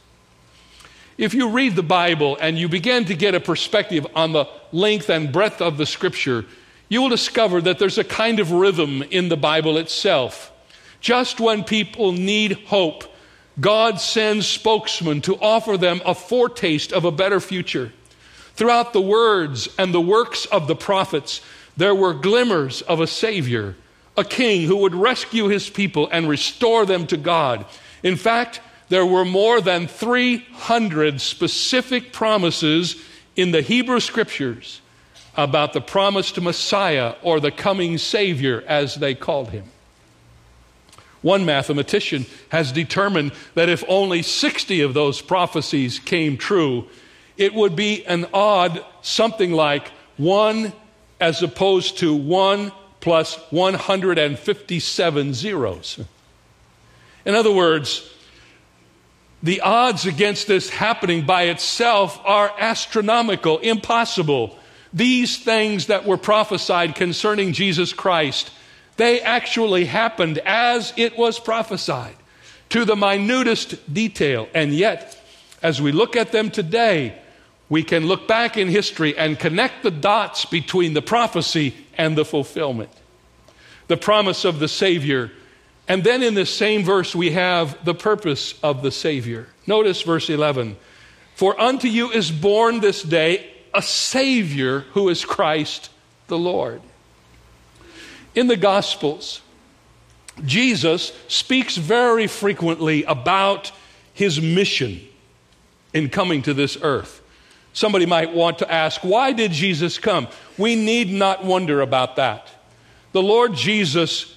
if 1.20 1.34
you 1.34 1.50
read 1.50 1.76
the 1.76 1.84
Bible 1.84 2.38
and 2.40 2.58
you 2.58 2.70
begin 2.70 3.04
to 3.04 3.14
get 3.14 3.36
a 3.36 3.42
perspective 3.42 4.08
on 4.16 4.32
the 4.32 4.46
length 4.72 5.10
and 5.10 5.34
breadth 5.34 5.62
of 5.62 5.78
the 5.78 5.86
scripture, 5.86 6.46
you 6.88 7.02
will 7.02 7.10
discover 7.10 7.60
that 7.60 7.78
there's 7.78 7.98
a 7.98 8.06
kind 8.06 8.40
of 8.40 8.54
rhythm 8.54 9.04
in 9.04 9.28
the 9.28 9.36
Bible 9.36 9.78
itself. 9.78 10.50
Just 11.02 11.42
when 11.42 11.66
people 11.66 12.14
need 12.14 12.54
hope, 12.68 13.04
God 13.60 14.00
sends 14.00 14.48
spokesmen 14.48 15.20
to 15.24 15.36
offer 15.42 15.76
them 15.76 16.02
a 16.06 16.16
foretaste 16.16 16.94
of 16.94 17.04
a 17.04 17.12
better 17.12 17.42
future. 17.42 17.92
Throughout 18.54 18.94
the 18.94 19.02
words 19.02 19.68
and 19.78 19.94
the 19.94 20.00
works 20.00 20.46
of 20.46 20.68
the 20.68 20.76
prophets, 20.76 21.42
there 21.76 21.96
were 21.96 22.14
glimmers 22.14 22.82
of 22.84 23.02
a 23.02 23.08
Savior, 23.08 23.76
a 24.16 24.24
king 24.24 24.62
who 24.62 24.78
would 24.78 24.96
rescue 24.96 25.50
his 25.50 25.70
people 25.70 26.08
and 26.14 26.30
restore 26.30 26.86
them 26.86 27.08
to 27.08 27.18
God. 27.18 27.66
In 28.04 28.16
fact, 28.16 28.62
there 28.90 29.06
were 29.06 29.26
more 29.26 29.62
than 29.62 29.88
300 29.88 31.22
specific 31.22 32.12
promises 32.12 32.96
in 33.36 33.52
the 33.52 33.62
Hebrew 33.62 34.00
scriptures 34.00 34.82
about 35.38 35.74
the 35.74 35.82
promised 35.82 36.42
Messiah 36.42 37.16
or 37.22 37.40
the 37.40 37.52
coming 37.52 37.98
Savior, 37.98 38.64
as 38.68 38.96
they 38.96 39.16
called 39.16 39.50
him. 39.50 39.66
One 41.22 41.46
mathematician 41.46 42.26
has 42.50 42.72
determined 42.72 43.34
that 43.54 43.70
if 43.70 43.84
only 43.88 44.22
60 44.22 44.82
of 44.82 44.94
those 44.94 45.22
prophecies 45.22 46.00
came 46.00 46.38
true, 46.38 46.88
it 47.38 47.54
would 47.54 47.76
be 47.76 48.06
an 48.06 48.26
odd 48.34 48.84
something 49.02 49.52
like 49.52 49.90
1 50.18 50.74
as 51.20 51.44
opposed 51.44 52.00
to 52.00 52.14
1 52.14 52.72
plus 53.02 53.36
157 53.52 55.34
zeros. 55.34 56.00
In 57.26 57.36
other 57.36 57.52
words, 57.52 58.10
the 59.42 59.62
odds 59.62 60.06
against 60.06 60.48
this 60.48 60.70
happening 60.70 61.26
by 61.26 61.44
itself 61.44 62.20
are 62.26 62.54
astronomical, 62.58 63.60
impossible. 63.60 64.58
These 64.92 65.38
things 65.44 65.88
that 65.88 66.06
were 66.06 66.18
prophesied 66.18 66.96
concerning 66.96 67.54
Jesus 67.54 67.94
Christ, 67.94 68.52
they 68.98 69.22
actually 69.22 69.86
happened 69.86 70.40
as 70.40 70.94
it 70.98 71.18
was 71.18 71.40
prophesied 71.40 72.16
to 72.70 72.84
the 72.84 72.96
minutest 72.96 73.94
detail. 73.94 74.50
And 74.54 74.74
yet, 74.74 75.18
as 75.64 75.82
we 75.82 75.92
look 75.92 76.16
at 76.16 76.32
them 76.32 76.52
today, 76.52 77.18
we 77.70 77.84
can 77.84 78.08
look 78.08 78.28
back 78.28 78.58
in 78.58 78.68
history 78.68 79.18
and 79.18 79.40
connect 79.40 79.84
the 79.84 79.92
dots 79.92 80.46
between 80.46 80.94
the 80.94 81.02
prophecy 81.02 81.76
and 81.98 82.18
the 82.18 82.26
fulfillment. 82.26 82.90
The 83.88 83.98
promise 83.98 84.44
of 84.44 84.60
the 84.60 84.68
Savior 84.68 85.32
and 85.90 86.04
then 86.04 86.22
in 86.22 86.36
this 86.36 86.56
same 86.56 86.84
verse, 86.84 87.16
we 87.16 87.32
have 87.32 87.84
the 87.84 87.96
purpose 87.96 88.54
of 88.62 88.84
the 88.84 88.92
Savior. 88.92 89.48
Notice 89.66 90.04
verse 90.04 90.30
11 90.30 90.78
For 91.36 91.60
unto 91.60 91.88
you 91.88 92.12
is 92.12 92.30
born 92.30 92.80
this 92.80 93.02
day 93.02 93.52
a 93.74 93.82
Savior 93.82 94.82
who 94.92 95.10
is 95.10 95.26
Christ 95.26 95.90
the 96.28 96.38
Lord. 96.38 96.82
In 98.36 98.46
the 98.46 98.56
Gospels, 98.56 99.42
Jesus 100.46 101.12
speaks 101.28 101.76
very 101.76 102.28
frequently 102.28 103.04
about 103.04 103.72
his 104.14 104.40
mission 104.40 105.02
in 105.92 106.10
coming 106.10 106.44
to 106.44 106.54
this 106.54 106.78
earth. 106.84 107.24
Somebody 107.74 108.06
might 108.06 108.34
want 108.34 108.60
to 108.60 108.72
ask, 108.72 109.02
why 109.02 109.32
did 109.32 109.52
Jesus 109.52 109.98
come? 109.98 110.28
We 110.58 110.76
need 110.76 111.12
not 111.12 111.44
wonder 111.44 111.82
about 111.82 112.18
that. 112.18 112.48
The 113.12 113.24
Lord 113.24 113.56
Jesus 113.56 114.36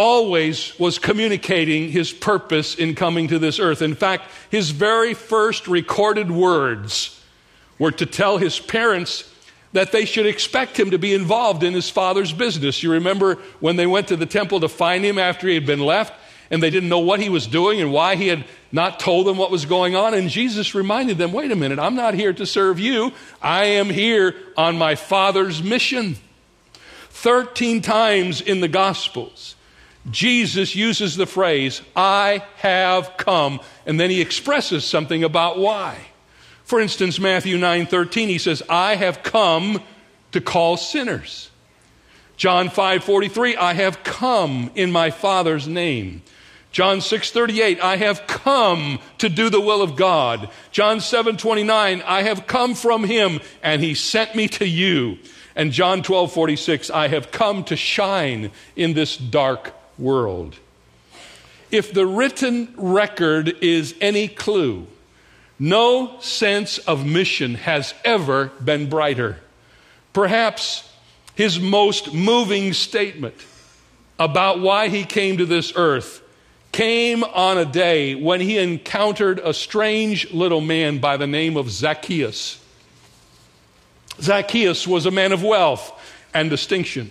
always 0.00 0.78
was 0.78 0.98
communicating 0.98 1.90
his 1.90 2.10
purpose 2.10 2.74
in 2.74 2.94
coming 2.94 3.28
to 3.28 3.38
this 3.38 3.58
earth. 3.58 3.82
In 3.82 3.94
fact, 3.94 4.24
his 4.48 4.70
very 4.70 5.12
first 5.12 5.68
recorded 5.68 6.30
words 6.30 7.22
were 7.78 7.90
to 7.90 8.06
tell 8.06 8.38
his 8.38 8.58
parents 8.58 9.30
that 9.74 9.92
they 9.92 10.06
should 10.06 10.24
expect 10.24 10.80
him 10.80 10.92
to 10.92 10.98
be 10.98 11.12
involved 11.12 11.62
in 11.62 11.74
his 11.74 11.90
father's 11.90 12.32
business. 12.32 12.82
You 12.82 12.92
remember 12.92 13.34
when 13.60 13.76
they 13.76 13.86
went 13.86 14.08
to 14.08 14.16
the 14.16 14.24
temple 14.24 14.60
to 14.60 14.70
find 14.70 15.04
him 15.04 15.18
after 15.18 15.46
he 15.46 15.54
had 15.54 15.66
been 15.66 15.80
left 15.80 16.14
and 16.50 16.62
they 16.62 16.70
didn't 16.70 16.88
know 16.88 17.00
what 17.00 17.20
he 17.20 17.28
was 17.28 17.46
doing 17.46 17.82
and 17.82 17.92
why 17.92 18.16
he 18.16 18.28
had 18.28 18.46
not 18.72 19.00
told 19.00 19.26
them 19.26 19.36
what 19.36 19.50
was 19.50 19.66
going 19.66 19.96
on. 19.96 20.14
And 20.14 20.30
Jesus 20.30 20.74
reminded 20.74 21.18
them 21.18 21.30
wait 21.30 21.52
a 21.52 21.56
minute, 21.56 21.78
I'm 21.78 21.94
not 21.94 22.14
here 22.14 22.32
to 22.32 22.46
serve 22.46 22.80
you, 22.80 23.12
I 23.42 23.66
am 23.66 23.90
here 23.90 24.34
on 24.56 24.78
my 24.78 24.94
father's 24.94 25.62
mission. 25.62 26.16
13 27.10 27.82
times 27.82 28.40
in 28.40 28.60
the 28.60 28.68
Gospels, 28.68 29.56
Jesus 30.08 30.74
uses 30.74 31.16
the 31.16 31.26
phrase, 31.26 31.82
I 31.94 32.42
have 32.56 33.16
come, 33.18 33.60
and 33.84 34.00
then 34.00 34.10
he 34.10 34.20
expresses 34.20 34.84
something 34.84 35.22
about 35.22 35.58
why. 35.58 35.98
For 36.64 36.80
instance, 36.80 37.18
Matthew 37.18 37.58
9 37.58 37.86
13, 37.86 38.28
he 38.28 38.38
says, 38.38 38.62
I 38.68 38.94
have 38.94 39.22
come 39.22 39.82
to 40.32 40.40
call 40.40 40.76
sinners. 40.76 41.50
John 42.36 42.70
5 42.70 43.04
43, 43.04 43.56
I 43.56 43.74
have 43.74 44.02
come 44.02 44.70
in 44.74 44.90
my 44.90 45.10
Father's 45.10 45.68
name. 45.68 46.22
John 46.72 47.00
6 47.00 47.32
38, 47.32 47.80
I 47.80 47.96
have 47.96 48.26
come 48.26 49.00
to 49.18 49.28
do 49.28 49.50
the 49.50 49.60
will 49.60 49.82
of 49.82 49.96
God. 49.96 50.48
John 50.70 51.00
7 51.00 51.36
29, 51.36 52.02
I 52.06 52.22
have 52.22 52.46
come 52.46 52.74
from 52.74 53.04
him 53.04 53.40
and 53.62 53.82
he 53.82 53.94
sent 53.94 54.34
me 54.34 54.48
to 54.48 54.66
you. 54.66 55.18
And 55.54 55.72
John 55.72 56.02
12 56.02 56.32
46, 56.32 56.88
I 56.88 57.08
have 57.08 57.30
come 57.30 57.64
to 57.64 57.76
shine 57.76 58.50
in 58.76 58.94
this 58.94 59.16
dark 59.16 59.74
world. 60.00 60.56
If 61.70 61.92
the 61.92 62.06
written 62.06 62.74
record 62.76 63.56
is 63.62 63.94
any 64.00 64.26
clue, 64.26 64.86
no 65.58 66.18
sense 66.20 66.78
of 66.78 67.06
mission 67.06 67.54
has 67.54 67.94
ever 68.04 68.46
been 68.64 68.88
brighter. 68.88 69.38
Perhaps 70.12 70.90
his 71.34 71.60
most 71.60 72.12
moving 72.12 72.72
statement 72.72 73.36
about 74.18 74.60
why 74.60 74.88
he 74.88 75.04
came 75.04 75.38
to 75.38 75.46
this 75.46 75.72
earth 75.76 76.22
came 76.72 77.24
on 77.24 77.58
a 77.58 77.64
day 77.64 78.14
when 78.14 78.40
he 78.40 78.58
encountered 78.58 79.38
a 79.38 79.52
strange 79.52 80.32
little 80.32 80.60
man 80.60 80.98
by 80.98 81.16
the 81.16 81.26
name 81.26 81.56
of 81.56 81.70
Zacchaeus. 81.70 82.62
Zacchaeus 84.20 84.86
was 84.86 85.06
a 85.06 85.10
man 85.10 85.32
of 85.32 85.42
wealth 85.42 85.92
and 86.34 86.50
distinction. 86.50 87.10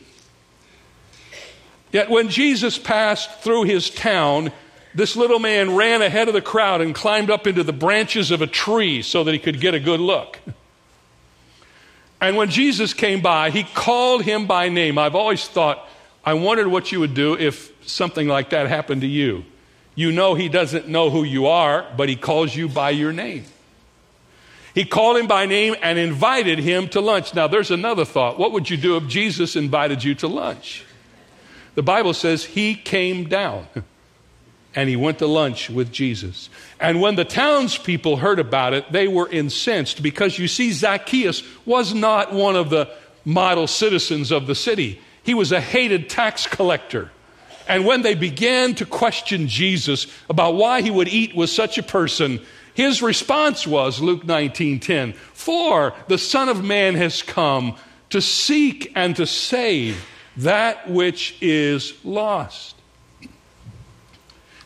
Yet 1.91 2.09
when 2.09 2.29
Jesus 2.29 2.77
passed 2.77 3.41
through 3.41 3.63
his 3.63 3.89
town, 3.89 4.51
this 4.93 5.15
little 5.15 5.39
man 5.39 5.75
ran 5.75 6.01
ahead 6.01 6.27
of 6.27 6.33
the 6.33 6.41
crowd 6.41 6.81
and 6.81 6.93
climbed 6.93 7.29
up 7.29 7.47
into 7.47 7.63
the 7.63 7.73
branches 7.73 8.31
of 8.31 8.41
a 8.41 8.47
tree 8.47 9.01
so 9.01 9.23
that 9.23 9.31
he 9.31 9.39
could 9.39 9.59
get 9.59 9.73
a 9.73 9.79
good 9.79 9.99
look. 9.99 10.39
And 12.21 12.35
when 12.35 12.49
Jesus 12.49 12.93
came 12.93 13.21
by, 13.21 13.49
he 13.49 13.63
called 13.63 14.23
him 14.23 14.45
by 14.45 14.69
name. 14.69 14.97
I've 14.97 15.15
always 15.15 15.47
thought, 15.47 15.87
I 16.23 16.33
wondered 16.33 16.67
what 16.67 16.91
you 16.91 16.99
would 16.99 17.13
do 17.13 17.37
if 17.37 17.71
something 17.87 18.27
like 18.27 18.49
that 18.49 18.67
happened 18.67 19.01
to 19.01 19.07
you. 19.07 19.45
You 19.95 20.11
know, 20.11 20.35
he 20.35 20.49
doesn't 20.49 20.87
know 20.87 21.09
who 21.09 21.23
you 21.23 21.47
are, 21.47 21.85
but 21.97 22.09
he 22.09 22.15
calls 22.15 22.55
you 22.55 22.67
by 22.67 22.91
your 22.91 23.13
name. 23.13 23.45
He 24.75 24.85
called 24.85 25.17
him 25.17 25.27
by 25.27 25.45
name 25.45 25.75
and 25.81 25.97
invited 25.97 26.59
him 26.59 26.89
to 26.89 27.01
lunch. 27.01 27.33
Now, 27.33 27.47
there's 27.47 27.71
another 27.71 28.05
thought. 28.05 28.37
What 28.37 28.51
would 28.51 28.69
you 28.69 28.77
do 28.77 28.97
if 28.97 29.07
Jesus 29.07 29.55
invited 29.55 30.03
you 30.03 30.13
to 30.15 30.27
lunch? 30.27 30.85
The 31.75 31.83
Bible 31.83 32.13
says 32.13 32.43
he 32.43 32.75
came 32.75 33.29
down 33.29 33.67
and 34.75 34.89
he 34.89 34.95
went 34.95 35.19
to 35.19 35.27
lunch 35.27 35.69
with 35.69 35.91
Jesus. 35.91 36.49
And 36.79 37.01
when 37.01 37.15
the 37.15 37.25
townspeople 37.25 38.17
heard 38.17 38.39
about 38.39 38.73
it, 38.73 38.91
they 38.91 39.07
were 39.07 39.29
incensed 39.29 40.03
because 40.03 40.37
you 40.37 40.47
see, 40.47 40.71
Zacchaeus 40.71 41.43
was 41.65 41.93
not 41.93 42.33
one 42.33 42.55
of 42.55 42.69
the 42.69 42.89
model 43.25 43.67
citizens 43.67 44.31
of 44.31 44.47
the 44.47 44.55
city, 44.55 45.01
he 45.23 45.33
was 45.33 45.51
a 45.51 45.61
hated 45.61 46.09
tax 46.09 46.47
collector. 46.47 47.11
And 47.67 47.85
when 47.85 48.01
they 48.01 48.15
began 48.15 48.73
to 48.75 48.85
question 48.85 49.47
Jesus 49.47 50.07
about 50.27 50.55
why 50.55 50.81
he 50.81 50.89
would 50.89 51.07
eat 51.07 51.35
with 51.35 51.51
such 51.51 51.77
a 51.77 51.83
person, 51.83 52.39
his 52.73 53.01
response 53.01 53.67
was 53.67 54.01
Luke 54.01 54.25
19:10, 54.25 55.13
"For 55.33 55.93
the 56.07 56.17
Son 56.17 56.49
of 56.49 56.63
man 56.63 56.95
has 56.95 57.21
come 57.21 57.75
to 58.09 58.21
seek 58.21 58.91
and 58.95 59.15
to 59.17 59.27
save 59.27 60.03
that 60.39 60.89
which 60.89 61.35
is 61.41 61.93
lost. 62.03 62.75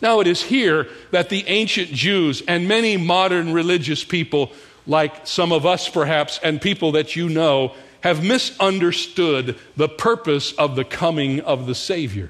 Now, 0.02 0.20
it 0.20 0.28
is 0.28 0.42
here 0.42 0.88
that 1.12 1.30
the 1.30 1.48
ancient 1.48 1.90
Jews 1.90 2.44
and 2.48 2.68
many 2.68 2.98
modern 2.98 3.54
religious 3.54 4.04
people, 4.04 4.52
like 4.86 5.26
some 5.26 5.52
of 5.52 5.66
us 5.66 5.88
perhaps, 5.88 6.40
and 6.44 6.62
people 6.62 6.92
that 6.92 7.16
you 7.16 7.30
know, 7.30 7.74
have 8.02 8.24
misunderstood 8.24 9.58
the 9.78 9.88
purpose 9.88 10.52
of 10.54 10.76
the 10.76 10.84
coming 10.84 11.40
of 11.40 11.66
the 11.66 11.76
Savior. 11.76 12.30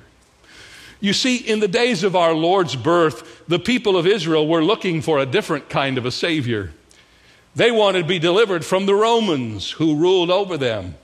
You 1.01 1.11
see, 1.13 1.35
in 1.35 1.59
the 1.59 1.67
days 1.67 2.03
of 2.03 2.15
our 2.15 2.33
Lord's 2.33 2.75
birth, 2.75 3.43
the 3.47 3.59
people 3.59 3.97
of 3.97 4.07
Israel 4.07 4.47
were 4.47 4.63
looking 4.63 5.01
for 5.01 5.19
a 5.19 5.25
different 5.25 5.67
kind 5.67 5.97
of 5.97 6.05
a 6.05 6.11
Savior. 6.11 6.71
They 7.55 7.71
wanted 7.71 8.03
to 8.03 8.07
be 8.07 8.19
delivered 8.19 8.63
from 8.63 8.85
the 8.85 8.95
Romans 8.95 9.71
who 9.71 9.97
ruled 9.97 10.31
over 10.31 10.57
them. 10.57 10.95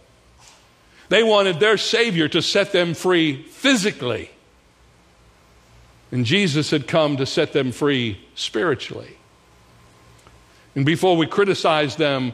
They 1.10 1.24
wanted 1.24 1.60
their 1.60 1.78
Savior 1.78 2.28
to 2.30 2.42
set 2.42 2.72
them 2.72 2.94
free 2.94 3.44
physically. 3.44 4.30
And 6.12 6.26
Jesus 6.26 6.72
had 6.72 6.88
come 6.88 7.18
to 7.18 7.26
set 7.26 7.54
them 7.54 7.72
free 7.72 8.20
spiritually. 8.36 9.18
And 10.76 10.86
before 10.86 11.18
we 11.18 11.28
criticize 11.28 11.96
them, 11.96 12.34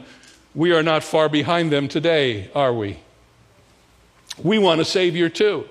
we 0.54 0.72
are 0.72 0.82
not 0.82 1.04
far 1.04 1.28
behind 1.28 1.72
them 1.72 1.88
today, 1.88 2.50
are 2.54 2.72
we? 2.72 2.98
We 4.42 4.58
want 4.58 4.80
a 4.80 4.84
Savior 4.84 5.28
too. 5.28 5.68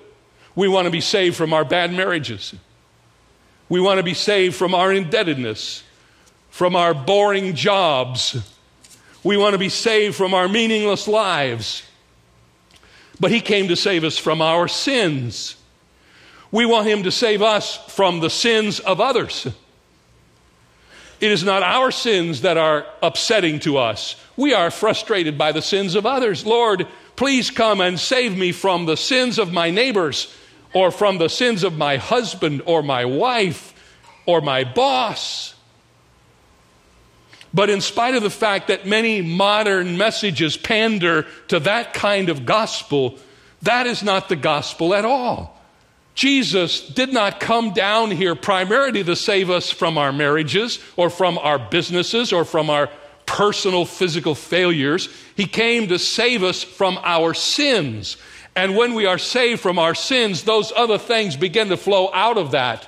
We 0.54 0.68
want 0.68 0.86
to 0.86 0.90
be 0.90 1.00
saved 1.00 1.36
from 1.36 1.52
our 1.52 1.64
bad 1.64 1.92
marriages. 1.92 2.54
We 3.68 3.80
want 3.80 3.98
to 3.98 4.04
be 4.04 4.14
saved 4.14 4.54
from 4.54 4.74
our 4.74 4.92
indebtedness, 4.92 5.82
from 6.50 6.76
our 6.76 6.94
boring 6.94 7.54
jobs. 7.54 8.36
We 9.24 9.36
want 9.36 9.54
to 9.54 9.58
be 9.58 9.68
saved 9.68 10.14
from 10.14 10.34
our 10.34 10.48
meaningless 10.48 11.08
lives. 11.08 11.82
But 13.18 13.30
He 13.30 13.40
came 13.40 13.68
to 13.68 13.76
save 13.76 14.04
us 14.04 14.18
from 14.18 14.42
our 14.42 14.68
sins. 14.68 15.56
We 16.50 16.66
want 16.66 16.86
Him 16.86 17.02
to 17.04 17.10
save 17.10 17.42
us 17.42 17.76
from 17.88 18.20
the 18.20 18.30
sins 18.30 18.78
of 18.80 19.00
others. 19.00 19.46
It 21.18 21.30
is 21.30 21.42
not 21.42 21.62
our 21.62 21.90
sins 21.90 22.42
that 22.42 22.58
are 22.58 22.86
upsetting 23.02 23.60
to 23.60 23.78
us. 23.78 24.16
We 24.36 24.52
are 24.52 24.70
frustrated 24.70 25.38
by 25.38 25.52
the 25.52 25.62
sins 25.62 25.94
of 25.94 26.04
others. 26.04 26.44
Lord, 26.44 26.86
please 27.16 27.50
come 27.50 27.80
and 27.80 27.98
save 27.98 28.36
me 28.36 28.52
from 28.52 28.84
the 28.84 28.98
sins 28.98 29.38
of 29.38 29.50
my 29.52 29.70
neighbors, 29.70 30.34
or 30.74 30.90
from 30.90 31.16
the 31.16 31.30
sins 31.30 31.64
of 31.64 31.78
my 31.78 31.96
husband, 31.96 32.62
or 32.66 32.82
my 32.82 33.06
wife, 33.06 33.72
or 34.26 34.42
my 34.42 34.64
boss. 34.64 35.55
But 37.56 37.70
in 37.70 37.80
spite 37.80 38.14
of 38.14 38.22
the 38.22 38.28
fact 38.28 38.68
that 38.68 38.86
many 38.86 39.22
modern 39.22 39.96
messages 39.96 40.58
pander 40.58 41.26
to 41.48 41.58
that 41.60 41.94
kind 41.94 42.28
of 42.28 42.44
gospel, 42.44 43.18
that 43.62 43.86
is 43.86 44.02
not 44.02 44.28
the 44.28 44.36
gospel 44.36 44.94
at 44.94 45.06
all. 45.06 45.58
Jesus 46.14 46.86
did 46.86 47.14
not 47.14 47.40
come 47.40 47.72
down 47.72 48.10
here 48.10 48.34
primarily 48.34 49.02
to 49.04 49.16
save 49.16 49.48
us 49.48 49.70
from 49.70 49.96
our 49.96 50.12
marriages 50.12 50.80
or 50.96 51.08
from 51.08 51.38
our 51.38 51.58
businesses 51.58 52.30
or 52.30 52.44
from 52.44 52.68
our 52.68 52.90
personal 53.24 53.86
physical 53.86 54.34
failures. 54.34 55.08
He 55.34 55.46
came 55.46 55.88
to 55.88 55.98
save 55.98 56.42
us 56.42 56.62
from 56.62 56.98
our 57.04 57.32
sins. 57.32 58.18
And 58.54 58.76
when 58.76 58.92
we 58.92 59.06
are 59.06 59.16
saved 59.16 59.62
from 59.62 59.78
our 59.78 59.94
sins, 59.94 60.42
those 60.42 60.74
other 60.76 60.98
things 60.98 61.36
begin 61.36 61.70
to 61.70 61.78
flow 61.78 62.10
out 62.12 62.36
of 62.36 62.50
that. 62.50 62.86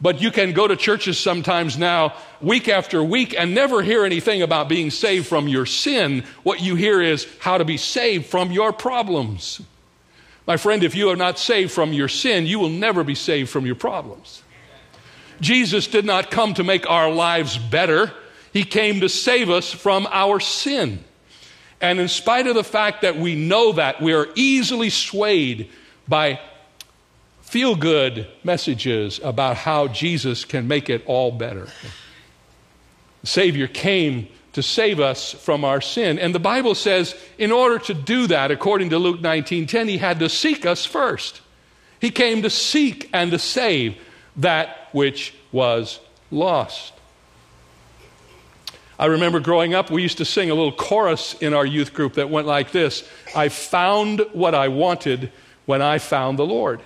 But 0.00 0.20
you 0.20 0.30
can 0.30 0.52
go 0.52 0.66
to 0.66 0.76
churches 0.76 1.18
sometimes 1.18 1.78
now, 1.78 2.14
week 2.40 2.68
after 2.68 3.02
week, 3.02 3.34
and 3.38 3.54
never 3.54 3.82
hear 3.82 4.04
anything 4.04 4.42
about 4.42 4.68
being 4.68 4.90
saved 4.90 5.26
from 5.26 5.48
your 5.48 5.66
sin. 5.66 6.24
What 6.42 6.60
you 6.60 6.74
hear 6.74 7.00
is 7.00 7.26
how 7.38 7.58
to 7.58 7.64
be 7.64 7.76
saved 7.76 8.26
from 8.26 8.52
your 8.52 8.72
problems. 8.72 9.60
My 10.46 10.56
friend, 10.56 10.82
if 10.82 10.94
you 10.94 11.08
are 11.10 11.16
not 11.16 11.38
saved 11.38 11.72
from 11.72 11.92
your 11.92 12.08
sin, 12.08 12.46
you 12.46 12.58
will 12.58 12.68
never 12.68 13.02
be 13.02 13.14
saved 13.14 13.50
from 13.50 13.64
your 13.64 13.76
problems. 13.76 14.42
Jesus 15.40 15.86
did 15.86 16.04
not 16.04 16.30
come 16.30 16.54
to 16.54 16.64
make 16.64 16.88
our 16.88 17.10
lives 17.10 17.56
better, 17.56 18.12
He 18.52 18.64
came 18.64 19.00
to 19.00 19.08
save 19.08 19.48
us 19.48 19.72
from 19.72 20.06
our 20.10 20.38
sin. 20.38 21.02
And 21.80 21.98
in 21.98 22.08
spite 22.08 22.46
of 22.46 22.54
the 22.54 22.64
fact 22.64 23.02
that 23.02 23.16
we 23.16 23.34
know 23.34 23.72
that, 23.72 24.00
we 24.00 24.12
are 24.12 24.28
easily 24.34 24.90
swayed 24.90 25.70
by 26.06 26.40
feel 27.54 27.76
good 27.76 28.26
messages 28.42 29.20
about 29.22 29.56
how 29.56 29.86
Jesus 29.86 30.44
can 30.44 30.66
make 30.66 30.90
it 30.90 31.04
all 31.06 31.30
better. 31.30 31.68
The 33.20 33.28
Savior 33.28 33.68
came 33.68 34.26
to 34.54 34.60
save 34.60 34.98
us 34.98 35.30
from 35.34 35.64
our 35.64 35.80
sin. 35.80 36.18
And 36.18 36.34
the 36.34 36.40
Bible 36.40 36.74
says, 36.74 37.14
in 37.38 37.52
order 37.52 37.78
to 37.84 37.94
do 37.94 38.26
that, 38.26 38.50
according 38.50 38.90
to 38.90 38.98
Luke 38.98 39.20
19:10, 39.20 39.88
he 39.88 39.98
had 39.98 40.18
to 40.18 40.28
seek 40.28 40.66
us 40.66 40.84
first. 40.84 41.42
He 42.00 42.10
came 42.10 42.42
to 42.42 42.50
seek 42.50 43.08
and 43.12 43.30
to 43.30 43.38
save 43.38 43.98
that 44.34 44.88
which 44.90 45.32
was 45.52 46.00
lost. 46.32 46.92
I 48.98 49.06
remember 49.06 49.38
growing 49.38 49.74
up, 49.74 49.92
we 49.92 50.02
used 50.02 50.18
to 50.18 50.24
sing 50.24 50.50
a 50.50 50.54
little 50.56 50.72
chorus 50.72 51.34
in 51.34 51.54
our 51.54 51.64
youth 51.64 51.94
group 51.94 52.14
that 52.14 52.30
went 52.30 52.48
like 52.48 52.72
this 52.72 53.08
I 53.32 53.48
found 53.48 54.26
what 54.32 54.56
I 54.56 54.66
wanted 54.66 55.30
when 55.66 55.82
I 55.82 55.98
found 55.98 56.36
the 56.36 56.46
Lord. 56.46 56.80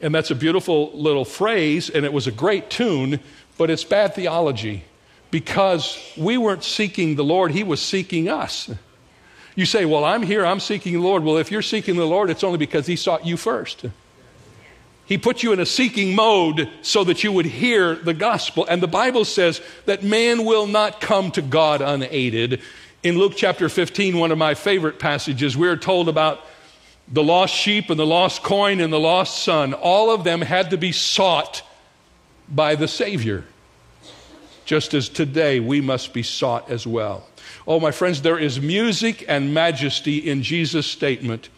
And 0.00 0.14
that's 0.14 0.30
a 0.30 0.34
beautiful 0.34 0.92
little 0.94 1.24
phrase, 1.24 1.90
and 1.90 2.04
it 2.04 2.12
was 2.12 2.26
a 2.26 2.32
great 2.32 2.70
tune, 2.70 3.20
but 3.56 3.70
it's 3.70 3.84
bad 3.84 4.14
theology 4.14 4.84
because 5.30 5.98
we 6.16 6.38
weren't 6.38 6.64
seeking 6.64 7.16
the 7.16 7.24
Lord, 7.24 7.50
He 7.50 7.64
was 7.64 7.80
seeking 7.82 8.28
us. 8.28 8.70
You 9.54 9.66
say, 9.66 9.84
Well, 9.84 10.04
I'm 10.04 10.22
here, 10.22 10.46
I'm 10.46 10.60
seeking 10.60 10.92
the 10.94 11.00
Lord. 11.00 11.24
Well, 11.24 11.38
if 11.38 11.50
you're 11.50 11.62
seeking 11.62 11.96
the 11.96 12.06
Lord, 12.06 12.30
it's 12.30 12.44
only 12.44 12.58
because 12.58 12.86
He 12.86 12.96
sought 12.96 13.26
you 13.26 13.36
first. 13.36 13.84
He 15.04 15.16
put 15.16 15.42
you 15.42 15.52
in 15.52 15.60
a 15.60 15.66
seeking 15.66 16.14
mode 16.14 16.68
so 16.82 17.02
that 17.04 17.24
you 17.24 17.32
would 17.32 17.46
hear 17.46 17.94
the 17.94 18.12
gospel. 18.12 18.66
And 18.68 18.82
the 18.82 18.86
Bible 18.86 19.24
says 19.24 19.62
that 19.86 20.02
man 20.02 20.44
will 20.44 20.66
not 20.66 21.00
come 21.00 21.30
to 21.30 21.40
God 21.40 21.80
unaided. 21.80 22.60
In 23.02 23.16
Luke 23.16 23.32
chapter 23.34 23.70
15, 23.70 24.18
one 24.18 24.32
of 24.32 24.38
my 24.38 24.52
favorite 24.52 24.98
passages, 24.98 25.56
we're 25.56 25.78
told 25.78 26.10
about 26.10 26.44
the 27.10 27.22
lost 27.22 27.54
sheep 27.54 27.90
and 27.90 27.98
the 27.98 28.06
lost 28.06 28.42
coin 28.42 28.80
and 28.80 28.92
the 28.92 29.00
lost 29.00 29.42
son. 29.42 29.74
All 29.74 30.10
of 30.10 30.24
them 30.24 30.40
had 30.40 30.70
to 30.70 30.76
be 30.76 30.92
sought 30.92 31.62
by 32.48 32.74
the 32.74 32.88
Savior 32.88 33.44
just 34.68 34.92
as 34.92 35.08
today 35.08 35.60
we 35.60 35.80
must 35.80 36.12
be 36.12 36.22
sought 36.22 36.70
as 36.70 36.86
well. 36.86 37.26
Oh, 37.66 37.80
my 37.80 37.90
friends, 37.90 38.20
there 38.20 38.38
is 38.38 38.60
music 38.60 39.24
and 39.26 39.54
majesty 39.54 40.18
in 40.18 40.42
Jesus' 40.42 40.86
statement. 40.86 41.48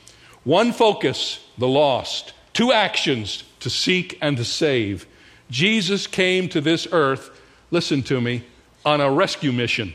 One 0.45 0.73
focus, 0.73 1.45
the 1.59 1.67
lost. 1.67 2.35
Two 2.53 2.73
actions, 2.73 3.43
to 3.59 3.69
seek 3.69 4.17
and 4.23 4.37
to 4.37 4.45
save. 4.45 5.09
Jesus 5.51 6.07
came 6.07 6.49
to 6.51 6.61
this 6.61 6.87
earth, 6.93 7.31
listen 7.73 8.05
to 8.05 8.21
me, 8.21 8.45
on 8.85 9.01
a 9.01 9.11
rescue 9.11 9.51
mission. 9.51 9.93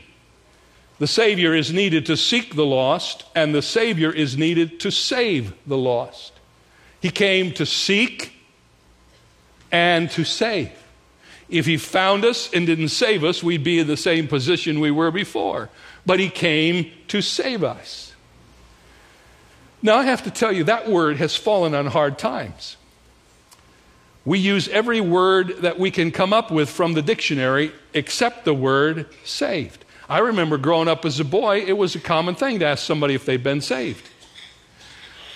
The 0.98 1.06
Savior 1.06 1.54
is 1.54 1.72
needed 1.72 2.06
to 2.06 2.16
seek 2.16 2.54
the 2.54 2.64
lost, 2.64 3.24
and 3.34 3.54
the 3.54 3.62
Savior 3.62 4.10
is 4.10 4.38
needed 4.38 4.80
to 4.80 4.90
save 4.90 5.52
the 5.66 5.76
lost. 5.76 6.32
He 7.00 7.10
came 7.10 7.52
to 7.52 7.66
seek 7.66 8.32
and 9.70 10.10
to 10.12 10.24
save. 10.24 10.72
If 11.48 11.66
he 11.66 11.76
found 11.76 12.24
us 12.24 12.52
and 12.52 12.66
didn't 12.66 12.88
save 12.88 13.22
us, 13.22 13.42
we'd 13.42 13.62
be 13.62 13.78
in 13.78 13.86
the 13.86 13.96
same 13.96 14.26
position 14.26 14.80
we 14.80 14.90
were 14.90 15.10
before. 15.10 15.68
But 16.04 16.18
he 16.18 16.30
came 16.30 16.90
to 17.08 17.20
save 17.20 17.62
us. 17.62 18.14
Now, 19.82 19.98
I 19.98 20.04
have 20.04 20.24
to 20.24 20.30
tell 20.30 20.50
you, 20.50 20.64
that 20.64 20.88
word 20.88 21.18
has 21.18 21.36
fallen 21.36 21.74
on 21.74 21.86
hard 21.86 22.18
times. 22.18 22.76
We 24.24 24.40
use 24.40 24.66
every 24.68 25.00
word 25.00 25.58
that 25.58 25.78
we 25.78 25.92
can 25.92 26.10
come 26.10 26.32
up 26.32 26.50
with 26.50 26.68
from 26.68 26.94
the 26.94 27.02
dictionary 27.02 27.70
except 27.94 28.44
the 28.44 28.54
word 28.54 29.06
saved. 29.24 29.84
I 30.08 30.18
remember 30.18 30.56
growing 30.56 30.86
up 30.86 31.04
as 31.04 31.18
a 31.18 31.24
boy, 31.24 31.62
it 31.62 31.72
was 31.72 31.96
a 31.96 32.00
common 32.00 32.36
thing 32.36 32.60
to 32.60 32.66
ask 32.66 32.84
somebody 32.84 33.14
if 33.14 33.24
they'd 33.24 33.42
been 33.42 33.60
saved. 33.60 34.08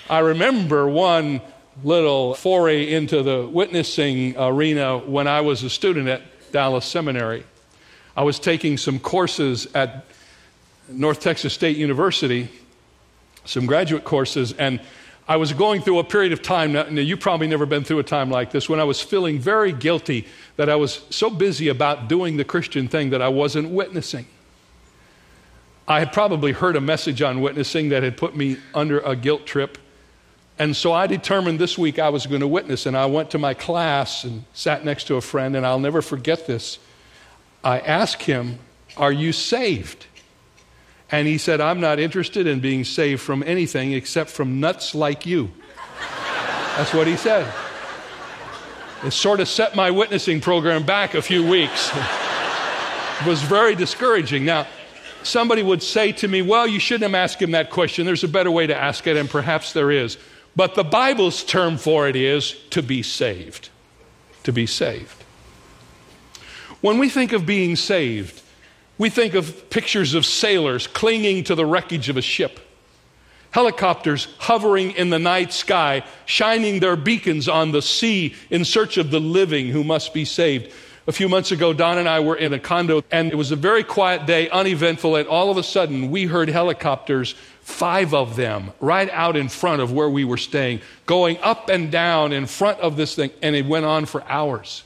I 0.09 0.19
remember 0.19 0.87
one 0.87 1.41
little 1.83 2.35
foray 2.35 2.93
into 2.93 3.21
the 3.21 3.45
witnessing 3.47 4.35
arena 4.37 4.97
when 4.97 5.27
I 5.27 5.41
was 5.41 5.63
a 5.63 5.69
student 5.69 6.07
at 6.07 6.21
Dallas 6.53 6.85
Seminary. 6.85 7.43
I 8.15 8.23
was 8.23 8.39
taking 8.39 8.77
some 8.77 8.99
courses 8.99 9.67
at 9.73 10.05
North 10.87 11.19
Texas 11.19 11.53
State 11.53 11.75
University, 11.75 12.49
some 13.43 13.65
graduate 13.65 14.05
courses, 14.05 14.53
and 14.53 14.79
I 15.27 15.35
was 15.35 15.51
going 15.51 15.81
through 15.81 15.99
a 15.99 16.03
period 16.03 16.31
of 16.31 16.41
time. 16.41 16.73
Now, 16.73 16.87
you've 16.87 17.19
probably 17.19 17.47
never 17.47 17.65
been 17.65 17.83
through 17.83 17.99
a 17.99 18.03
time 18.03 18.29
like 18.29 18.51
this 18.51 18.69
when 18.69 18.79
I 18.79 18.83
was 18.85 19.01
feeling 19.01 19.39
very 19.39 19.71
guilty 19.71 20.27
that 20.55 20.69
I 20.69 20.75
was 20.75 21.05
so 21.09 21.29
busy 21.29 21.67
about 21.67 22.07
doing 22.07 22.37
the 22.37 22.43
Christian 22.45 22.87
thing 22.87 23.09
that 23.11 23.21
I 23.21 23.29
wasn't 23.29 23.69
witnessing. 23.69 24.25
I 25.91 25.99
had 25.99 26.13
probably 26.13 26.51
heard 26.51 26.75
a 26.75 26.81
message 26.81 27.21
on 27.21 27.41
witnessing 27.41 27.89
that 27.89 28.03
had 28.03 28.15
put 28.15 28.35
me 28.35 28.57
under 28.73 28.99
a 28.99 29.15
guilt 29.15 29.45
trip. 29.45 29.77
And 30.59 30.75
so 30.75 30.93
I 30.93 31.07
determined 31.07 31.59
this 31.59 31.77
week 31.77 31.97
I 31.97 32.09
was 32.09 32.27
going 32.27 32.41
to 32.41 32.47
witness, 32.47 32.85
and 32.85 32.95
I 32.95 33.07
went 33.07 33.31
to 33.31 33.37
my 33.37 33.53
class 33.53 34.23
and 34.23 34.45
sat 34.53 34.85
next 34.85 35.05
to 35.05 35.15
a 35.15 35.21
friend, 35.21 35.55
and 35.55 35.65
I'll 35.65 35.79
never 35.79 36.01
forget 36.01 36.45
this. 36.45 36.77
I 37.63 37.79
asked 37.79 38.23
him, 38.23 38.59
Are 38.95 39.11
you 39.11 39.33
saved? 39.33 40.05
And 41.11 41.27
he 41.27 41.37
said, 41.37 41.59
I'm 41.59 41.81
not 41.81 41.99
interested 41.99 42.47
in 42.47 42.59
being 42.61 42.85
saved 42.85 43.21
from 43.21 43.43
anything 43.43 43.91
except 43.91 44.29
from 44.29 44.59
nuts 44.59 44.95
like 44.95 45.25
you. 45.25 45.51
That's 46.77 46.93
what 46.93 47.05
he 47.05 47.17
said. 47.17 47.51
It 49.03 49.11
sort 49.11 49.39
of 49.39 49.49
set 49.49 49.75
my 49.75 49.91
witnessing 49.91 50.39
program 50.39 50.83
back 50.85 51.15
a 51.15 51.21
few 51.21 51.45
weeks. 51.45 51.89
it 53.19 53.25
was 53.27 53.41
very 53.41 53.75
discouraging. 53.75 54.45
Now, 54.45 54.67
somebody 55.23 55.63
would 55.63 55.83
say 55.83 56.11
to 56.13 56.27
me, 56.27 56.41
Well, 56.41 56.67
you 56.67 56.79
shouldn't 56.79 57.11
have 57.11 57.15
asked 57.15 57.41
him 57.41 57.51
that 57.51 57.69
question. 57.69 58.05
There's 58.05 58.23
a 58.23 58.27
better 58.27 58.51
way 58.51 58.67
to 58.67 58.75
ask 58.75 59.05
it, 59.07 59.17
and 59.17 59.29
perhaps 59.29 59.73
there 59.73 59.91
is. 59.91 60.17
But 60.55 60.75
the 60.75 60.83
Bible's 60.83 61.43
term 61.43 61.77
for 61.77 62.07
it 62.07 62.15
is 62.15 62.55
to 62.71 62.81
be 62.81 63.03
saved. 63.03 63.69
To 64.43 64.51
be 64.51 64.65
saved. 64.65 65.23
When 66.81 66.97
we 66.97 67.09
think 67.09 67.31
of 67.31 67.45
being 67.45 67.75
saved, 67.75 68.41
we 68.97 69.09
think 69.09 69.33
of 69.33 69.69
pictures 69.69 70.13
of 70.13 70.25
sailors 70.25 70.87
clinging 70.87 71.43
to 71.45 71.55
the 71.55 71.65
wreckage 71.65 72.09
of 72.09 72.17
a 72.17 72.21
ship, 72.21 72.59
helicopters 73.51 74.27
hovering 74.39 74.91
in 74.91 75.09
the 75.09 75.19
night 75.19 75.53
sky, 75.53 76.03
shining 76.25 76.79
their 76.79 76.95
beacons 76.95 77.47
on 77.47 77.71
the 77.71 77.81
sea 77.81 78.35
in 78.49 78.65
search 78.65 78.97
of 78.97 79.11
the 79.11 79.19
living 79.19 79.67
who 79.67 79.83
must 79.83 80.13
be 80.13 80.25
saved. 80.25 80.71
A 81.11 81.13
few 81.13 81.27
months 81.27 81.51
ago, 81.51 81.73
Donna 81.73 81.99
and 81.99 82.07
I 82.07 82.21
were 82.21 82.37
in 82.37 82.53
a 82.53 82.57
condo, 82.57 83.03
and 83.11 83.33
it 83.33 83.35
was 83.35 83.51
a 83.51 83.57
very 83.57 83.83
quiet 83.83 84.25
day, 84.25 84.49
uneventful, 84.49 85.17
and 85.17 85.27
all 85.27 85.51
of 85.51 85.57
a 85.57 85.61
sudden 85.61 86.09
we 86.09 86.23
heard 86.23 86.47
helicopters 86.47 87.35
five 87.59 88.13
of 88.13 88.37
them 88.37 88.71
right 88.79 89.09
out 89.09 89.35
in 89.35 89.49
front 89.49 89.81
of 89.81 89.91
where 89.91 90.09
we 90.09 90.23
were 90.23 90.37
staying, 90.37 90.79
going 91.05 91.37
up 91.39 91.67
and 91.67 91.91
down 91.91 92.31
in 92.31 92.45
front 92.45 92.79
of 92.79 92.95
this 92.95 93.13
thing, 93.13 93.29
and 93.41 93.57
it 93.57 93.65
went 93.65 93.83
on 93.83 94.05
for 94.05 94.23
hours. 94.29 94.85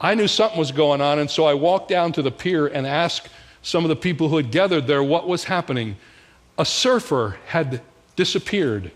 I 0.00 0.14
knew 0.14 0.26
something 0.26 0.58
was 0.58 0.72
going 0.72 1.02
on, 1.02 1.18
and 1.18 1.30
so 1.30 1.44
I 1.44 1.52
walked 1.52 1.90
down 1.90 2.12
to 2.12 2.22
the 2.22 2.30
pier 2.30 2.66
and 2.66 2.86
asked 2.86 3.28
some 3.60 3.84
of 3.84 3.90
the 3.90 3.94
people 3.94 4.30
who 4.30 4.38
had 4.38 4.50
gathered 4.50 4.86
there 4.86 5.02
what 5.02 5.28
was 5.28 5.44
happening. 5.44 5.96
A 6.56 6.64
surfer 6.64 7.36
had 7.48 7.82
disappeared, 8.16 8.90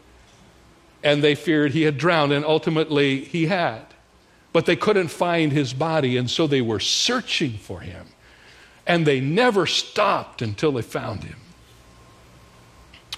and 1.05 1.23
they 1.23 1.35
feared 1.35 1.73
he 1.73 1.83
had 1.83 1.99
drowned, 1.99 2.33
and 2.33 2.47
ultimately 2.47 3.27
he 3.27 3.45
had. 3.45 3.90
But 4.53 4.67
they 4.67 4.77
couldn't 4.77 5.09
find 5.09 5.53
his 5.53 5.73
body, 5.73 6.17
and 6.17 6.31
so 6.31 6.47
they 6.47 6.61
were 6.61 6.81
searching 6.81 7.53
for 7.53 7.81
him. 7.81 8.07
And 8.87 9.07
they 9.07 9.21
never 9.21 9.67
stopped 9.67 10.43
until 10.43 10.73
they 10.73 10.83
found 10.83 11.25
him. 11.25 11.37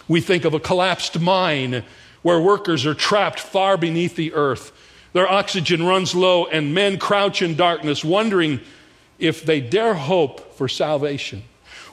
We 0.08 0.20
think 0.20 0.44
of 0.44 0.52
a 0.52 0.60
collapsed 0.60 1.20
mine 1.20 1.84
where 2.22 2.40
workers 2.40 2.84
are 2.84 2.94
trapped 2.94 3.40
far 3.40 3.76
beneath 3.76 4.16
the 4.16 4.34
earth. 4.34 4.72
Their 5.12 5.30
oxygen 5.30 5.84
runs 5.84 6.14
low, 6.14 6.46
and 6.46 6.74
men 6.74 6.98
crouch 6.98 7.42
in 7.42 7.56
darkness, 7.56 8.04
wondering 8.04 8.60
if 9.18 9.44
they 9.44 9.60
dare 9.60 9.94
hope 9.94 10.54
for 10.54 10.68
salvation. 10.68 11.44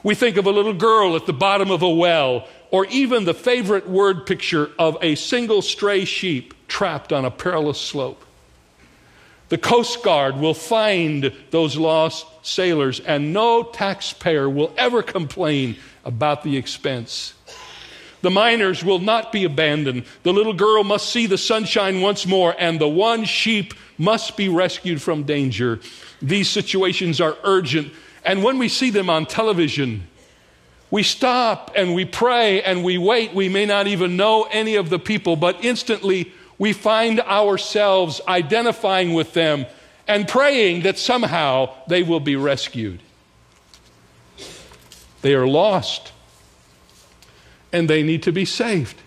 We 0.02 0.14
think 0.14 0.36
of 0.36 0.46
a 0.46 0.50
little 0.50 0.74
girl 0.74 1.16
at 1.16 1.26
the 1.26 1.32
bottom 1.32 1.70
of 1.70 1.82
a 1.82 1.88
well, 1.88 2.48
or 2.70 2.86
even 2.86 3.24
the 3.24 3.34
favorite 3.34 3.88
word 3.88 4.26
picture 4.26 4.70
of 4.78 4.96
a 5.02 5.14
single 5.14 5.62
stray 5.62 6.04
sheep 6.04 6.54
trapped 6.68 7.12
on 7.12 7.24
a 7.24 7.30
perilous 7.30 7.80
slope. 7.80 8.24
The 9.50 9.58
Coast 9.58 10.04
Guard 10.04 10.36
will 10.36 10.54
find 10.54 11.32
those 11.50 11.76
lost 11.76 12.24
sailors, 12.42 13.00
and 13.00 13.32
no 13.32 13.64
taxpayer 13.64 14.48
will 14.48 14.72
ever 14.78 15.02
complain 15.02 15.76
about 16.04 16.44
the 16.44 16.56
expense. 16.56 17.34
The 18.22 18.30
miners 18.30 18.84
will 18.84 19.00
not 19.00 19.32
be 19.32 19.42
abandoned. 19.42 20.04
The 20.22 20.32
little 20.32 20.52
girl 20.52 20.84
must 20.84 21.10
see 21.10 21.26
the 21.26 21.36
sunshine 21.36 22.00
once 22.00 22.26
more, 22.26 22.54
and 22.60 22.80
the 22.80 22.88
one 22.88 23.24
sheep 23.24 23.74
must 23.98 24.36
be 24.36 24.48
rescued 24.48 25.02
from 25.02 25.24
danger. 25.24 25.80
These 26.22 26.48
situations 26.48 27.20
are 27.20 27.36
urgent, 27.42 27.92
and 28.24 28.44
when 28.44 28.56
we 28.56 28.68
see 28.68 28.90
them 28.90 29.10
on 29.10 29.26
television, 29.26 30.06
we 30.92 31.02
stop 31.02 31.72
and 31.74 31.94
we 31.96 32.04
pray 32.04 32.62
and 32.62 32.84
we 32.84 32.98
wait. 32.98 33.34
We 33.34 33.48
may 33.48 33.66
not 33.66 33.88
even 33.88 34.16
know 34.16 34.46
any 34.52 34.76
of 34.76 34.90
the 34.90 34.98
people, 35.00 35.34
but 35.34 35.64
instantly 35.64 36.32
we 36.60 36.74
find 36.74 37.20
ourselves 37.20 38.20
identifying 38.28 39.14
with 39.14 39.32
them 39.32 39.64
and 40.06 40.28
praying 40.28 40.82
that 40.82 40.98
somehow 40.98 41.74
they 41.88 42.02
will 42.02 42.20
be 42.20 42.36
rescued. 42.36 43.00
They 45.22 45.34
are 45.34 45.46
lost 45.46 46.12
and 47.72 47.88
they 47.88 48.02
need 48.02 48.24
to 48.24 48.32
be 48.32 48.44
saved. 48.44 49.00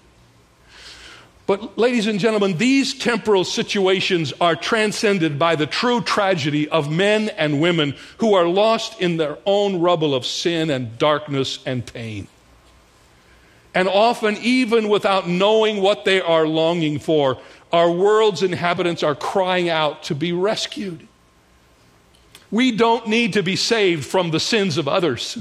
But, 1.46 1.78
ladies 1.78 2.08
and 2.08 2.20
gentlemen, 2.20 2.58
these 2.58 2.98
temporal 2.98 3.44
situations 3.44 4.34
are 4.42 4.56
transcended 4.56 5.38
by 5.38 5.56
the 5.56 5.68
true 5.68 6.02
tragedy 6.02 6.68
of 6.70 6.90
men 6.90 7.30
and 7.30 7.62
women 7.62 7.96
who 8.18 8.34
are 8.34 8.48
lost 8.48 9.00
in 9.00 9.18
their 9.18 9.38
own 9.46 9.80
rubble 9.80 10.16
of 10.16 10.26
sin 10.26 10.72
and 10.72 10.98
darkness 10.98 11.60
and 11.68 11.86
pain. 11.86 12.28
And 13.76 13.88
often, 13.88 14.38
even 14.38 14.88
without 14.88 15.28
knowing 15.28 15.82
what 15.82 16.06
they 16.06 16.22
are 16.22 16.48
longing 16.48 17.00
for, 17.00 17.40
our 17.72 17.92
world's 17.92 18.44
inhabitants 18.44 19.02
are 19.02 19.16
crying 19.16 19.70
out 19.70 20.04
to 20.04 20.16
be 20.16 20.32
rescued. 20.32 21.08
We 22.52 22.72
don't 22.72 23.08
need 23.08 23.34
to 23.34 23.42
be 23.42 23.56
saved 23.56 24.06
from 24.06 24.30
the 24.30 24.40
sins 24.40 24.78
of 24.78 24.88
others. 24.88 25.40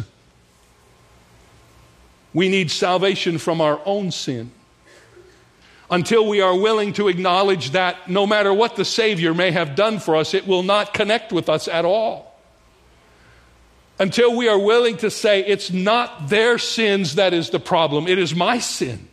We 2.33 2.49
need 2.49 2.71
salvation 2.71 3.37
from 3.37 3.61
our 3.61 3.81
own 3.85 4.11
sin. 4.11 4.51
Until 5.91 6.27
we 6.27 6.41
are 6.41 6.57
willing 6.57 6.95
to 6.95 7.09
acknowledge 7.09 7.73
that 7.73 8.09
no 8.09 8.27
matter 8.27 8.55
what 8.55 8.77
the 8.77 8.85
Savior 8.87 9.35
may 9.35 9.51
have 9.51 9.75
done 9.75 9.99
for 9.99 10.17
us, 10.17 10.33
it 10.33 10.47
will 10.47 10.63
not 10.63 10.95
connect 10.95 11.33
with 11.33 11.51
us 11.51 11.69
at 11.69 11.85
all 11.85 12.32
until 14.03 14.35
we 14.35 14.49
are 14.49 14.59
willing 14.59 14.97
to 14.97 15.09
say 15.09 15.45
it's 15.45 15.71
not 15.71 16.29
their 16.29 16.59
sins 16.59 17.15
that 17.15 17.33
is 17.33 17.51
the 17.51 17.61
problem, 17.61 18.09
it 18.09 18.19
is 18.19 18.35
my 18.35 18.59
sin. 18.59 19.09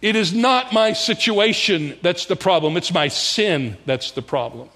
It 0.00 0.16
is 0.16 0.32
not 0.32 0.72
my 0.72 0.94
situation 0.94 1.98
that's 2.00 2.24
the 2.24 2.34
problem, 2.34 2.78
it's 2.78 2.94
my 2.94 3.08
sin 3.08 3.76
that's 3.84 4.12
the 4.12 4.22
problem. 4.22 4.70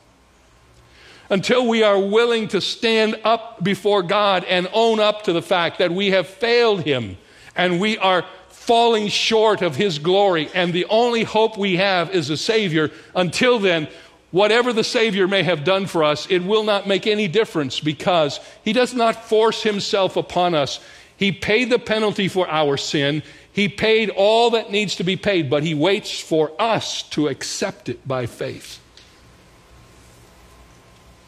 Until 1.31 1.67
we 1.67 1.83
are 1.83 1.99
willing 1.99 2.49
to 2.49 2.61
stand 2.61 3.19
up 3.25 3.65
before 3.65 4.03
God 4.03 4.45
and 4.45 4.69
own 4.75 5.01
up 5.01 5.23
to 5.23 5.33
the 5.33 5.41
fact 5.41 5.79
that 5.79 5.91
we 5.91 6.11
have 6.11 6.27
failed 6.27 6.83
Him 6.83 7.17
and 7.57 7.81
we 7.81 7.97
are 7.97 8.27
falling 8.49 9.09
short 9.09 9.63
of 9.63 9.75
His 9.75 9.99
glory, 9.99 10.51
and 10.55 10.75
the 10.75 10.85
only 10.91 11.25
hope 11.25 11.57
we 11.57 11.77
have 11.77 12.11
is 12.11 12.29
a 12.29 12.37
Savior, 12.37 12.91
until 13.15 13.59
then, 13.59 13.89
whatever 14.31 14.73
the 14.73 14.85
Savior 14.85 15.27
may 15.27 15.43
have 15.43 15.65
done 15.65 15.87
for 15.87 16.05
us, 16.05 16.27
it 16.31 16.41
will 16.41 16.65
not 16.65 16.87
make 16.87 17.07
any 17.07 17.29
difference 17.29 17.81
because 17.81 18.41
He 18.65 18.73
does 18.73 18.95
not 18.95 19.25
force 19.25 19.63
Himself 19.63 20.17
upon 20.17 20.55
us. 20.55 20.81
He 21.17 21.33
paid 21.33 21.71
the 21.71 21.79
penalty 21.79 22.29
for 22.29 22.49
our 22.49 22.77
sin. 22.77 23.23
He 23.53 23.69
paid 23.69 24.11
all 24.11 24.51
that 24.51 24.71
needs 24.71 24.97
to 24.97 25.05
be 25.05 25.17
paid, 25.17 25.51
but 25.51 25.63
He 25.63 25.75
waits 25.75 26.19
for 26.19 26.53
us 26.59 27.03
to 27.11 27.29
accept 27.29 27.89
it 27.89 28.07
by 28.07 28.27
faith. 28.27 28.81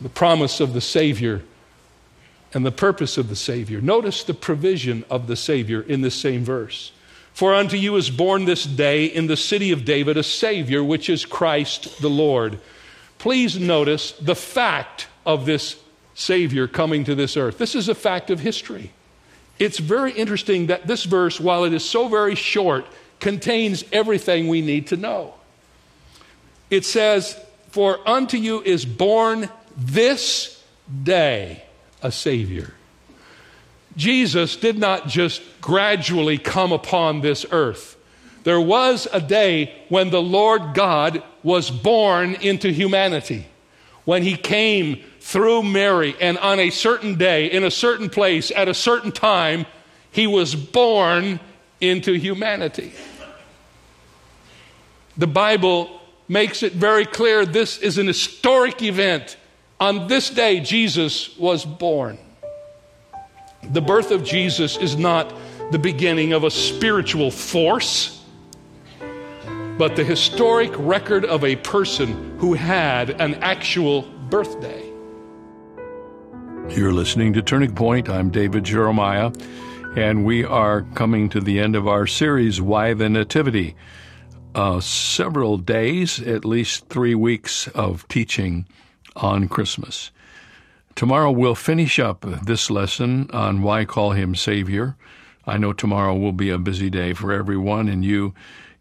The 0.00 0.08
promise 0.08 0.60
of 0.60 0.72
the 0.72 0.80
Savior 0.80 1.42
and 2.54 2.66
the 2.66 2.72
purpose 2.72 3.16
of 3.18 3.28
the 3.28 3.36
Savior. 3.36 3.80
Notice 3.80 4.24
the 4.24 4.34
provision 4.34 5.04
of 5.10 5.26
the 5.26 5.36
Savior 5.36 5.80
in 5.82 6.00
this 6.02 6.14
same 6.14 6.44
verse. 6.44 6.92
For 7.32 7.54
unto 7.54 7.76
you 7.76 7.96
is 7.96 8.10
born 8.10 8.44
this 8.44 8.64
day 8.64 9.06
in 9.06 9.26
the 9.26 9.36
city 9.36 9.72
of 9.72 9.84
David 9.84 10.16
a 10.16 10.22
Savior, 10.22 10.84
which 10.84 11.08
is 11.08 11.24
Christ 11.24 12.02
the 12.02 12.10
Lord. 12.10 12.58
Please 13.22 13.56
notice 13.56 14.10
the 14.20 14.34
fact 14.34 15.06
of 15.24 15.46
this 15.46 15.76
Savior 16.12 16.66
coming 16.66 17.04
to 17.04 17.14
this 17.14 17.36
earth. 17.36 17.56
This 17.56 17.76
is 17.76 17.88
a 17.88 17.94
fact 17.94 18.30
of 18.30 18.40
history. 18.40 18.90
It's 19.60 19.78
very 19.78 20.10
interesting 20.10 20.66
that 20.66 20.88
this 20.88 21.04
verse, 21.04 21.38
while 21.38 21.62
it 21.62 21.72
is 21.72 21.88
so 21.88 22.08
very 22.08 22.34
short, 22.34 22.84
contains 23.20 23.84
everything 23.92 24.48
we 24.48 24.60
need 24.60 24.88
to 24.88 24.96
know. 24.96 25.34
It 26.68 26.84
says, 26.84 27.38
For 27.70 28.00
unto 28.08 28.38
you 28.38 28.60
is 28.60 28.84
born 28.84 29.48
this 29.76 30.60
day 31.04 31.62
a 32.02 32.10
Savior. 32.10 32.74
Jesus 33.96 34.56
did 34.56 34.78
not 34.78 35.06
just 35.06 35.42
gradually 35.60 36.38
come 36.38 36.72
upon 36.72 37.20
this 37.20 37.46
earth. 37.52 37.96
There 38.44 38.60
was 38.60 39.06
a 39.12 39.20
day 39.20 39.72
when 39.88 40.10
the 40.10 40.22
Lord 40.22 40.74
God 40.74 41.22
was 41.42 41.70
born 41.70 42.34
into 42.34 42.72
humanity, 42.72 43.46
when 44.04 44.22
he 44.22 44.36
came 44.36 45.02
through 45.20 45.62
Mary, 45.62 46.16
and 46.20 46.38
on 46.38 46.58
a 46.58 46.70
certain 46.70 47.16
day, 47.16 47.46
in 47.46 47.62
a 47.62 47.70
certain 47.70 48.10
place, 48.10 48.50
at 48.54 48.68
a 48.68 48.74
certain 48.74 49.12
time, 49.12 49.66
he 50.10 50.26
was 50.26 50.54
born 50.54 51.38
into 51.80 52.14
humanity. 52.14 52.92
The 55.16 55.26
Bible 55.26 56.00
makes 56.28 56.62
it 56.62 56.72
very 56.72 57.04
clear 57.04 57.46
this 57.46 57.78
is 57.78 57.98
an 57.98 58.06
historic 58.06 58.82
event. 58.82 59.36
On 59.78 60.08
this 60.08 60.30
day, 60.30 60.60
Jesus 60.60 61.36
was 61.36 61.64
born. 61.64 62.18
The 63.62 63.80
birth 63.80 64.10
of 64.10 64.24
Jesus 64.24 64.76
is 64.76 64.96
not 64.96 65.32
the 65.70 65.78
beginning 65.78 66.32
of 66.32 66.44
a 66.44 66.50
spiritual 66.50 67.30
force 67.30 68.21
but 69.82 69.96
the 69.96 70.04
historic 70.04 70.70
record 70.78 71.24
of 71.24 71.42
a 71.42 71.56
person 71.56 72.38
who 72.38 72.54
had 72.54 73.20
an 73.20 73.34
actual 73.42 74.02
birthday. 74.30 74.88
You're 76.68 76.92
listening 76.92 77.32
to 77.32 77.42
Turning 77.42 77.74
Point. 77.74 78.08
I'm 78.08 78.30
David 78.30 78.62
Jeremiah, 78.62 79.32
and 79.96 80.24
we 80.24 80.44
are 80.44 80.82
coming 80.94 81.28
to 81.30 81.40
the 81.40 81.58
end 81.58 81.74
of 81.74 81.88
our 81.88 82.06
series, 82.06 82.62
Why 82.62 82.94
the 82.94 83.08
Nativity. 83.08 83.74
Uh, 84.54 84.78
several 84.78 85.58
days, 85.58 86.20
at 86.20 86.44
least 86.44 86.88
three 86.88 87.16
weeks 87.16 87.66
of 87.66 88.06
teaching 88.06 88.66
on 89.16 89.48
Christmas. 89.48 90.12
Tomorrow 90.94 91.32
we'll 91.32 91.56
finish 91.56 91.98
up 91.98 92.24
this 92.44 92.70
lesson 92.70 93.28
on 93.32 93.62
why 93.62 93.84
call 93.84 94.12
him 94.12 94.36
Savior. 94.36 94.96
I 95.44 95.58
know 95.58 95.72
tomorrow 95.72 96.14
will 96.14 96.30
be 96.30 96.50
a 96.50 96.58
busy 96.58 96.88
day 96.88 97.14
for 97.14 97.32
everyone, 97.32 97.88
and 97.88 98.04
you 98.04 98.32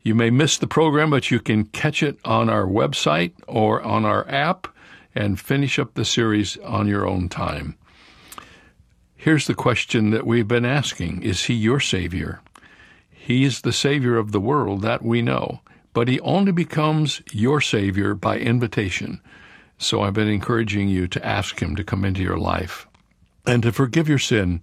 you 0.03 0.15
may 0.15 0.29
miss 0.31 0.57
the 0.57 0.67
program, 0.67 1.11
but 1.11 1.29
you 1.29 1.39
can 1.39 1.65
catch 1.65 2.01
it 2.01 2.17
on 2.25 2.49
our 2.49 2.65
website 2.65 3.33
or 3.47 3.81
on 3.83 4.03
our 4.03 4.27
app 4.27 4.67
and 5.13 5.39
finish 5.39 5.77
up 5.77 5.93
the 5.93 6.05
series 6.05 6.57
on 6.57 6.87
your 6.87 7.07
own 7.07 7.29
time. 7.29 7.75
Here's 9.15 9.45
the 9.45 9.53
question 9.53 10.09
that 10.09 10.25
we've 10.25 10.47
been 10.47 10.65
asking 10.65 11.21
Is 11.21 11.43
He 11.43 11.53
your 11.53 11.79
Savior? 11.79 12.41
He 13.11 13.43
is 13.43 13.61
the 13.61 13.71
Savior 13.71 14.17
of 14.17 14.31
the 14.31 14.39
world, 14.39 14.81
that 14.81 15.03
we 15.03 15.21
know, 15.21 15.61
but 15.93 16.07
He 16.07 16.19
only 16.21 16.51
becomes 16.51 17.21
your 17.31 17.61
Savior 17.61 18.15
by 18.15 18.39
invitation. 18.39 19.21
So 19.77 20.01
I've 20.01 20.13
been 20.13 20.27
encouraging 20.27 20.87
you 20.87 21.07
to 21.09 21.23
ask 21.23 21.61
Him 21.61 21.75
to 21.75 21.83
come 21.83 22.03
into 22.03 22.23
your 22.23 22.39
life 22.39 22.87
and 23.45 23.61
to 23.61 23.71
forgive 23.71 24.09
your 24.09 24.19
sin 24.19 24.61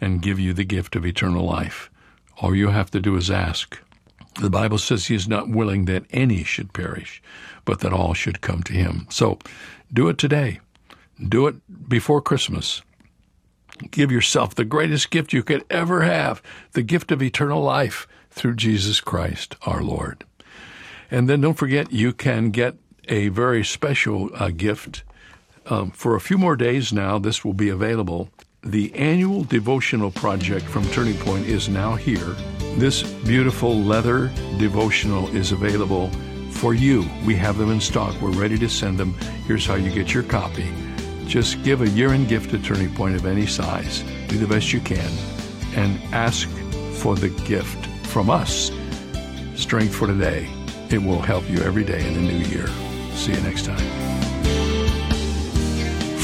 and 0.00 0.22
give 0.22 0.40
you 0.40 0.52
the 0.52 0.64
gift 0.64 0.96
of 0.96 1.06
eternal 1.06 1.44
life. 1.44 1.90
All 2.38 2.54
you 2.54 2.70
have 2.70 2.90
to 2.90 3.00
do 3.00 3.14
is 3.14 3.30
ask. 3.30 3.78
The 4.40 4.50
Bible 4.50 4.78
says 4.78 5.06
he 5.06 5.14
is 5.14 5.28
not 5.28 5.48
willing 5.48 5.84
that 5.84 6.04
any 6.10 6.42
should 6.42 6.72
perish, 6.72 7.22
but 7.64 7.80
that 7.80 7.92
all 7.92 8.14
should 8.14 8.40
come 8.40 8.62
to 8.64 8.72
him. 8.72 9.06
So 9.10 9.38
do 9.92 10.08
it 10.08 10.18
today. 10.18 10.60
Do 11.28 11.46
it 11.46 11.88
before 11.88 12.20
Christmas. 12.20 12.82
Give 13.90 14.10
yourself 14.10 14.54
the 14.54 14.64
greatest 14.64 15.10
gift 15.10 15.32
you 15.32 15.42
could 15.42 15.64
ever 15.70 16.02
have 16.02 16.42
the 16.72 16.82
gift 16.82 17.12
of 17.12 17.22
eternal 17.22 17.62
life 17.62 18.06
through 18.30 18.56
Jesus 18.56 19.00
Christ 19.00 19.56
our 19.62 19.82
Lord. 19.82 20.24
And 21.10 21.28
then 21.28 21.40
don't 21.40 21.54
forget, 21.54 21.92
you 21.92 22.12
can 22.12 22.50
get 22.50 22.76
a 23.08 23.28
very 23.28 23.64
special 23.64 24.30
uh, 24.34 24.50
gift. 24.50 25.04
Um, 25.66 25.90
for 25.90 26.14
a 26.14 26.20
few 26.20 26.38
more 26.38 26.56
days 26.56 26.92
now, 26.92 27.18
this 27.18 27.44
will 27.44 27.54
be 27.54 27.68
available. 27.68 28.30
The 28.64 28.94
annual 28.94 29.44
devotional 29.44 30.10
project 30.10 30.64
from 30.64 30.86
Turning 30.86 31.18
Point 31.18 31.44
is 31.44 31.68
now 31.68 31.96
here. 31.96 32.34
This 32.76 33.02
beautiful 33.02 33.78
leather 33.78 34.28
devotional 34.58 35.28
is 35.36 35.52
available 35.52 36.08
for 36.50 36.72
you. 36.72 37.04
We 37.26 37.34
have 37.34 37.58
them 37.58 37.70
in 37.70 37.78
stock. 37.78 38.18
We're 38.22 38.30
ready 38.30 38.56
to 38.56 38.68
send 38.68 38.96
them. 38.96 39.12
Here's 39.46 39.66
how 39.66 39.74
you 39.74 39.90
get 39.90 40.14
your 40.14 40.22
copy. 40.22 40.66
Just 41.26 41.62
give 41.62 41.82
a 41.82 41.90
year 41.90 42.12
end 42.14 42.28
gift 42.28 42.50
to 42.52 42.58
Turning 42.58 42.92
Point 42.94 43.16
of 43.16 43.26
any 43.26 43.46
size. 43.46 44.02
Do 44.28 44.38
the 44.38 44.46
best 44.46 44.72
you 44.72 44.80
can 44.80 45.12
and 45.74 46.00
ask 46.14 46.48
for 46.94 47.16
the 47.16 47.28
gift 47.46 47.86
from 48.06 48.30
us. 48.30 48.70
Strength 49.56 49.94
for 49.94 50.06
today. 50.06 50.48
It 50.88 51.02
will 51.02 51.20
help 51.20 51.48
you 51.50 51.58
every 51.58 51.84
day 51.84 52.06
in 52.06 52.14
the 52.14 52.20
new 52.20 52.46
year. 52.46 52.68
See 53.14 53.32
you 53.32 53.40
next 53.42 53.66
time. 53.66 54.23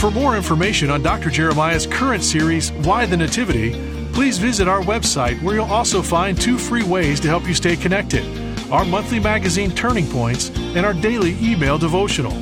For 0.00 0.10
more 0.10 0.34
information 0.34 0.90
on 0.90 1.02
Dr. 1.02 1.28
Jeremiah's 1.28 1.86
current 1.86 2.24
series, 2.24 2.72
Why 2.72 3.04
the 3.04 3.18
Nativity, 3.18 3.72
please 4.14 4.38
visit 4.38 4.66
our 4.66 4.80
website 4.80 5.42
where 5.42 5.56
you'll 5.56 5.66
also 5.66 6.00
find 6.00 6.40
two 6.40 6.56
free 6.56 6.82
ways 6.82 7.20
to 7.20 7.28
help 7.28 7.46
you 7.46 7.52
stay 7.52 7.76
connected 7.76 8.24
our 8.72 8.86
monthly 8.86 9.20
magazine 9.20 9.70
Turning 9.72 10.08
Points 10.08 10.48
and 10.56 10.86
our 10.86 10.94
daily 10.94 11.36
email 11.42 11.76
devotional. 11.76 12.32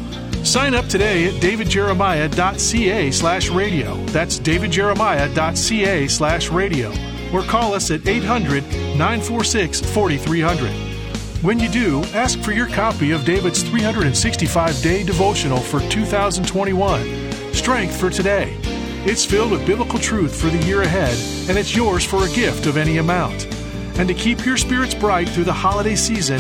Sign 0.45 0.73
up 0.73 0.87
today 0.87 1.25
at 1.25 1.43
davidjeremiah.ca 1.43 3.11
slash 3.11 3.51
radio. 3.51 3.97
That's 4.07 4.39
davidjeremiah.ca 4.39 6.07
slash 6.07 6.51
radio. 6.51 6.93
Or 7.33 7.43
call 7.43 7.75
us 7.75 7.91
at 7.91 8.07
800 8.07 8.63
946 8.97 9.81
4300. 9.81 11.43
When 11.43 11.59
you 11.59 11.69
do, 11.71 12.05
ask 12.15 12.39
for 12.41 12.53
your 12.53 12.69
copy 12.69 13.11
of 13.11 13.25
David's 13.25 13.65
365 13.65 14.81
day 14.81 15.03
devotional 15.03 15.59
for 15.59 15.81
2021 15.89 17.28
Strength 17.59 17.99
for 17.99 18.09
Today. 18.09 18.57
It's 19.05 19.25
filled 19.25 19.51
with 19.51 19.67
biblical 19.67 19.99
truth 19.99 20.41
for 20.41 20.47
the 20.47 20.65
year 20.65 20.83
ahead, 20.83 21.19
and 21.49 21.59
it's 21.59 21.75
yours 21.75 22.05
for 22.05 22.25
a 22.25 22.31
gift 22.31 22.67
of 22.67 22.77
any 22.77 22.99
amount. 22.99 23.47
And 23.99 24.07
to 24.07 24.15
keep 24.15 24.47
your 24.47 24.57
spirits 24.57 24.95
bright 24.95 25.29
through 25.29 25.45
the 25.45 25.53
holiday 25.53 25.97
season, 25.97 26.39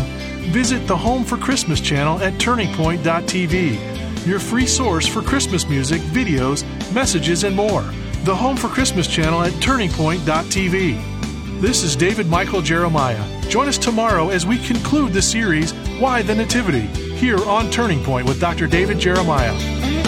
visit 0.52 0.86
the 0.86 0.96
Home 0.96 1.24
for 1.24 1.36
Christmas 1.36 1.80
channel 1.80 2.20
at 2.20 2.34
turningpoint.tv, 2.34 4.26
your 4.26 4.38
free 4.38 4.66
source 4.66 5.08
for 5.08 5.20
Christmas 5.20 5.68
music, 5.68 6.00
videos, 6.02 6.62
messages, 6.94 7.42
and 7.42 7.56
more. 7.56 7.82
The 8.22 8.36
Home 8.36 8.56
for 8.56 8.68
Christmas 8.68 9.08
channel 9.08 9.42
at 9.42 9.52
turningpoint.tv. 9.54 11.60
This 11.60 11.82
is 11.82 11.96
David 11.96 12.28
Michael 12.28 12.62
Jeremiah. 12.62 13.42
Join 13.48 13.66
us 13.66 13.76
tomorrow 13.76 14.28
as 14.28 14.46
we 14.46 14.58
conclude 14.58 15.12
the 15.12 15.22
series, 15.22 15.72
Why 15.98 16.22
the 16.22 16.36
Nativity, 16.36 16.86
here 17.16 17.44
on 17.44 17.70
Turning 17.70 18.04
Point 18.04 18.28
with 18.28 18.40
Dr. 18.40 18.68
David 18.68 19.00
Jeremiah. 19.00 20.07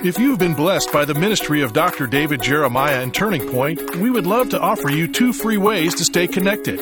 If 0.00 0.16
you've 0.16 0.38
been 0.38 0.54
blessed 0.54 0.92
by 0.92 1.04
the 1.04 1.14
ministry 1.14 1.62
of 1.62 1.72
Dr. 1.72 2.06
David 2.06 2.40
Jeremiah 2.40 3.02
and 3.02 3.12
Turning 3.12 3.48
Point, 3.48 3.96
we 3.96 4.10
would 4.10 4.28
love 4.28 4.48
to 4.50 4.60
offer 4.60 4.88
you 4.88 5.08
two 5.08 5.32
free 5.32 5.56
ways 5.56 5.92
to 5.96 6.04
stay 6.04 6.28
connected. 6.28 6.78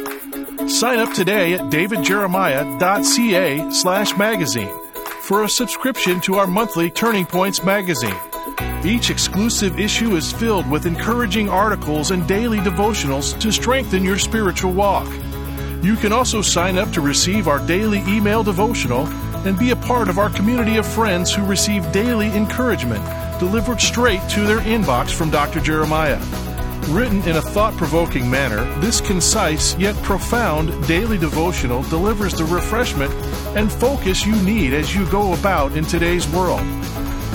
Sign 0.69 0.99
up 0.99 1.15
today 1.15 1.55
at 1.55 1.71
davidjeremiah.ca 1.71 3.71
slash 3.71 4.15
magazine 4.19 4.69
for 5.23 5.45
a 5.45 5.49
subscription 5.49 6.21
to 6.21 6.35
our 6.35 6.47
monthly 6.47 6.91
Turning 6.91 7.25
Points 7.25 7.65
magazine. 7.65 8.15
Each 8.85 9.09
exclusive 9.09 9.81
issue 9.81 10.15
is 10.15 10.31
filled 10.31 10.71
with 10.71 10.85
encouraging 10.85 11.49
articles 11.49 12.11
and 12.11 12.29
daily 12.29 12.59
devotionals 12.59 13.41
to 13.41 13.51
strengthen 13.51 14.05
your 14.05 14.19
spiritual 14.19 14.73
walk. 14.73 15.11
You 15.83 15.97
can 15.97 16.13
also 16.13 16.43
sign 16.43 16.77
up 16.77 16.93
to 16.93 17.01
receive 17.01 17.49
our 17.49 17.67
daily 17.67 18.01
email 18.01 18.43
devotional 18.43 19.07
and 19.47 19.59
be 19.59 19.71
a 19.71 19.77
part 19.77 20.09
of 20.09 20.19
our 20.19 20.31
community 20.31 20.77
of 20.77 20.87
friends 20.87 21.35
who 21.35 21.45
receive 21.45 21.93
daily 21.93 22.29
encouragement 22.35 23.05
delivered 23.39 23.81
straight 23.81 24.21
to 24.29 24.45
their 24.47 24.61
inbox 24.61 25.11
from 25.11 25.31
Dr. 25.31 25.61
Jeremiah. 25.61 26.21
Written 26.89 27.23
in 27.23 27.37
a 27.37 27.43
thought 27.43 27.77
provoking 27.77 28.31
manner, 28.31 28.65
this 28.81 29.01
concise 29.01 29.77
yet 29.77 29.97
profound 30.03 30.87
daily 30.87 31.19
devotional 31.19 31.83
delivers 31.85 32.35
the 32.35 32.45
refreshment 32.45 33.13
and 33.57 33.73
focus 33.73 34.25
you 34.25 34.37
need 34.43 34.73
as 34.73 34.95
you 34.95 35.09
go 35.11 35.33
about 35.35 35.77
in 35.77 35.85
today's 35.85 36.29
world. 36.29 36.65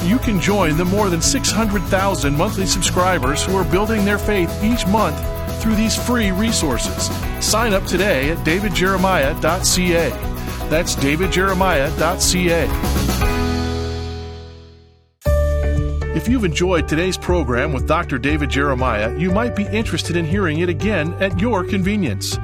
You 0.03 0.17
can 0.17 0.39
join 0.39 0.77
the 0.77 0.85
more 0.85 1.09
than 1.09 1.21
600,000 1.21 2.35
monthly 2.35 2.65
subscribers 2.65 3.43
who 3.43 3.55
are 3.55 3.65
building 3.65 4.05
their 4.05 4.17
faith 4.17 4.63
each 4.63 4.87
month 4.87 5.19
through 5.61 5.75
these 5.75 5.95
free 5.95 6.31
resources. 6.31 7.09
Sign 7.45 7.73
up 7.73 7.85
today 7.85 8.31
at 8.31 8.37
davidjeremiah.ca. 8.39 10.30
That's 10.71 10.95
davidjeremiah.ca. 10.95 12.67
If 16.15 16.27
you've 16.29 16.45
enjoyed 16.45 16.87
today's 16.87 17.17
program 17.17 17.73
with 17.73 17.89
Dr. 17.89 18.17
David 18.17 18.49
Jeremiah, 18.49 19.13
you 19.17 19.31
might 19.31 19.53
be 19.53 19.65
interested 19.65 20.15
in 20.15 20.23
hearing 20.23 20.59
it 20.59 20.69
again 20.69 21.13
at 21.15 21.41
your 21.41 21.65
convenience. 21.65 22.37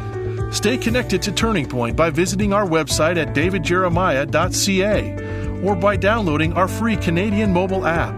Stay 0.51 0.77
connected 0.77 1.21
to 1.21 1.31
Turning 1.31 1.69
Point 1.69 1.95
by 1.95 2.09
visiting 2.09 2.51
our 2.51 2.65
website 2.65 3.15
at 3.15 3.33
davidjeremiah.ca 3.33 5.65
or 5.65 5.77
by 5.77 5.95
downloading 5.95 6.51
our 6.51 6.67
free 6.67 6.97
Canadian 6.97 7.53
mobile 7.53 7.85
app. 7.85 8.17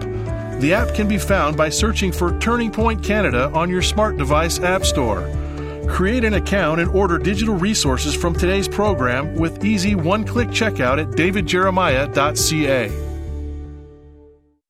The 0.59 0.73
app 0.73 0.95
can 0.95 1.07
be 1.07 1.19
found 1.19 1.55
by 1.55 1.69
searching 1.69 2.11
for 2.11 2.35
Turning 2.39 2.71
Point 2.71 3.03
Canada 3.03 3.51
on 3.53 3.69
your 3.69 3.83
smart 3.83 4.17
device 4.17 4.59
app 4.59 4.85
store. 4.85 5.21
Create 5.89 6.23
an 6.23 6.35
account 6.35 6.79
and 6.79 6.89
order 6.91 7.17
digital 7.17 7.55
resources 7.55 8.15
from 8.15 8.33
today's 8.33 8.67
program 8.67 9.35
with 9.35 9.65
easy 9.65 9.95
one 9.95 10.23
click 10.23 10.49
checkout 10.49 11.01
at 11.01 11.09
davidjeremiah.ca. 11.11 13.08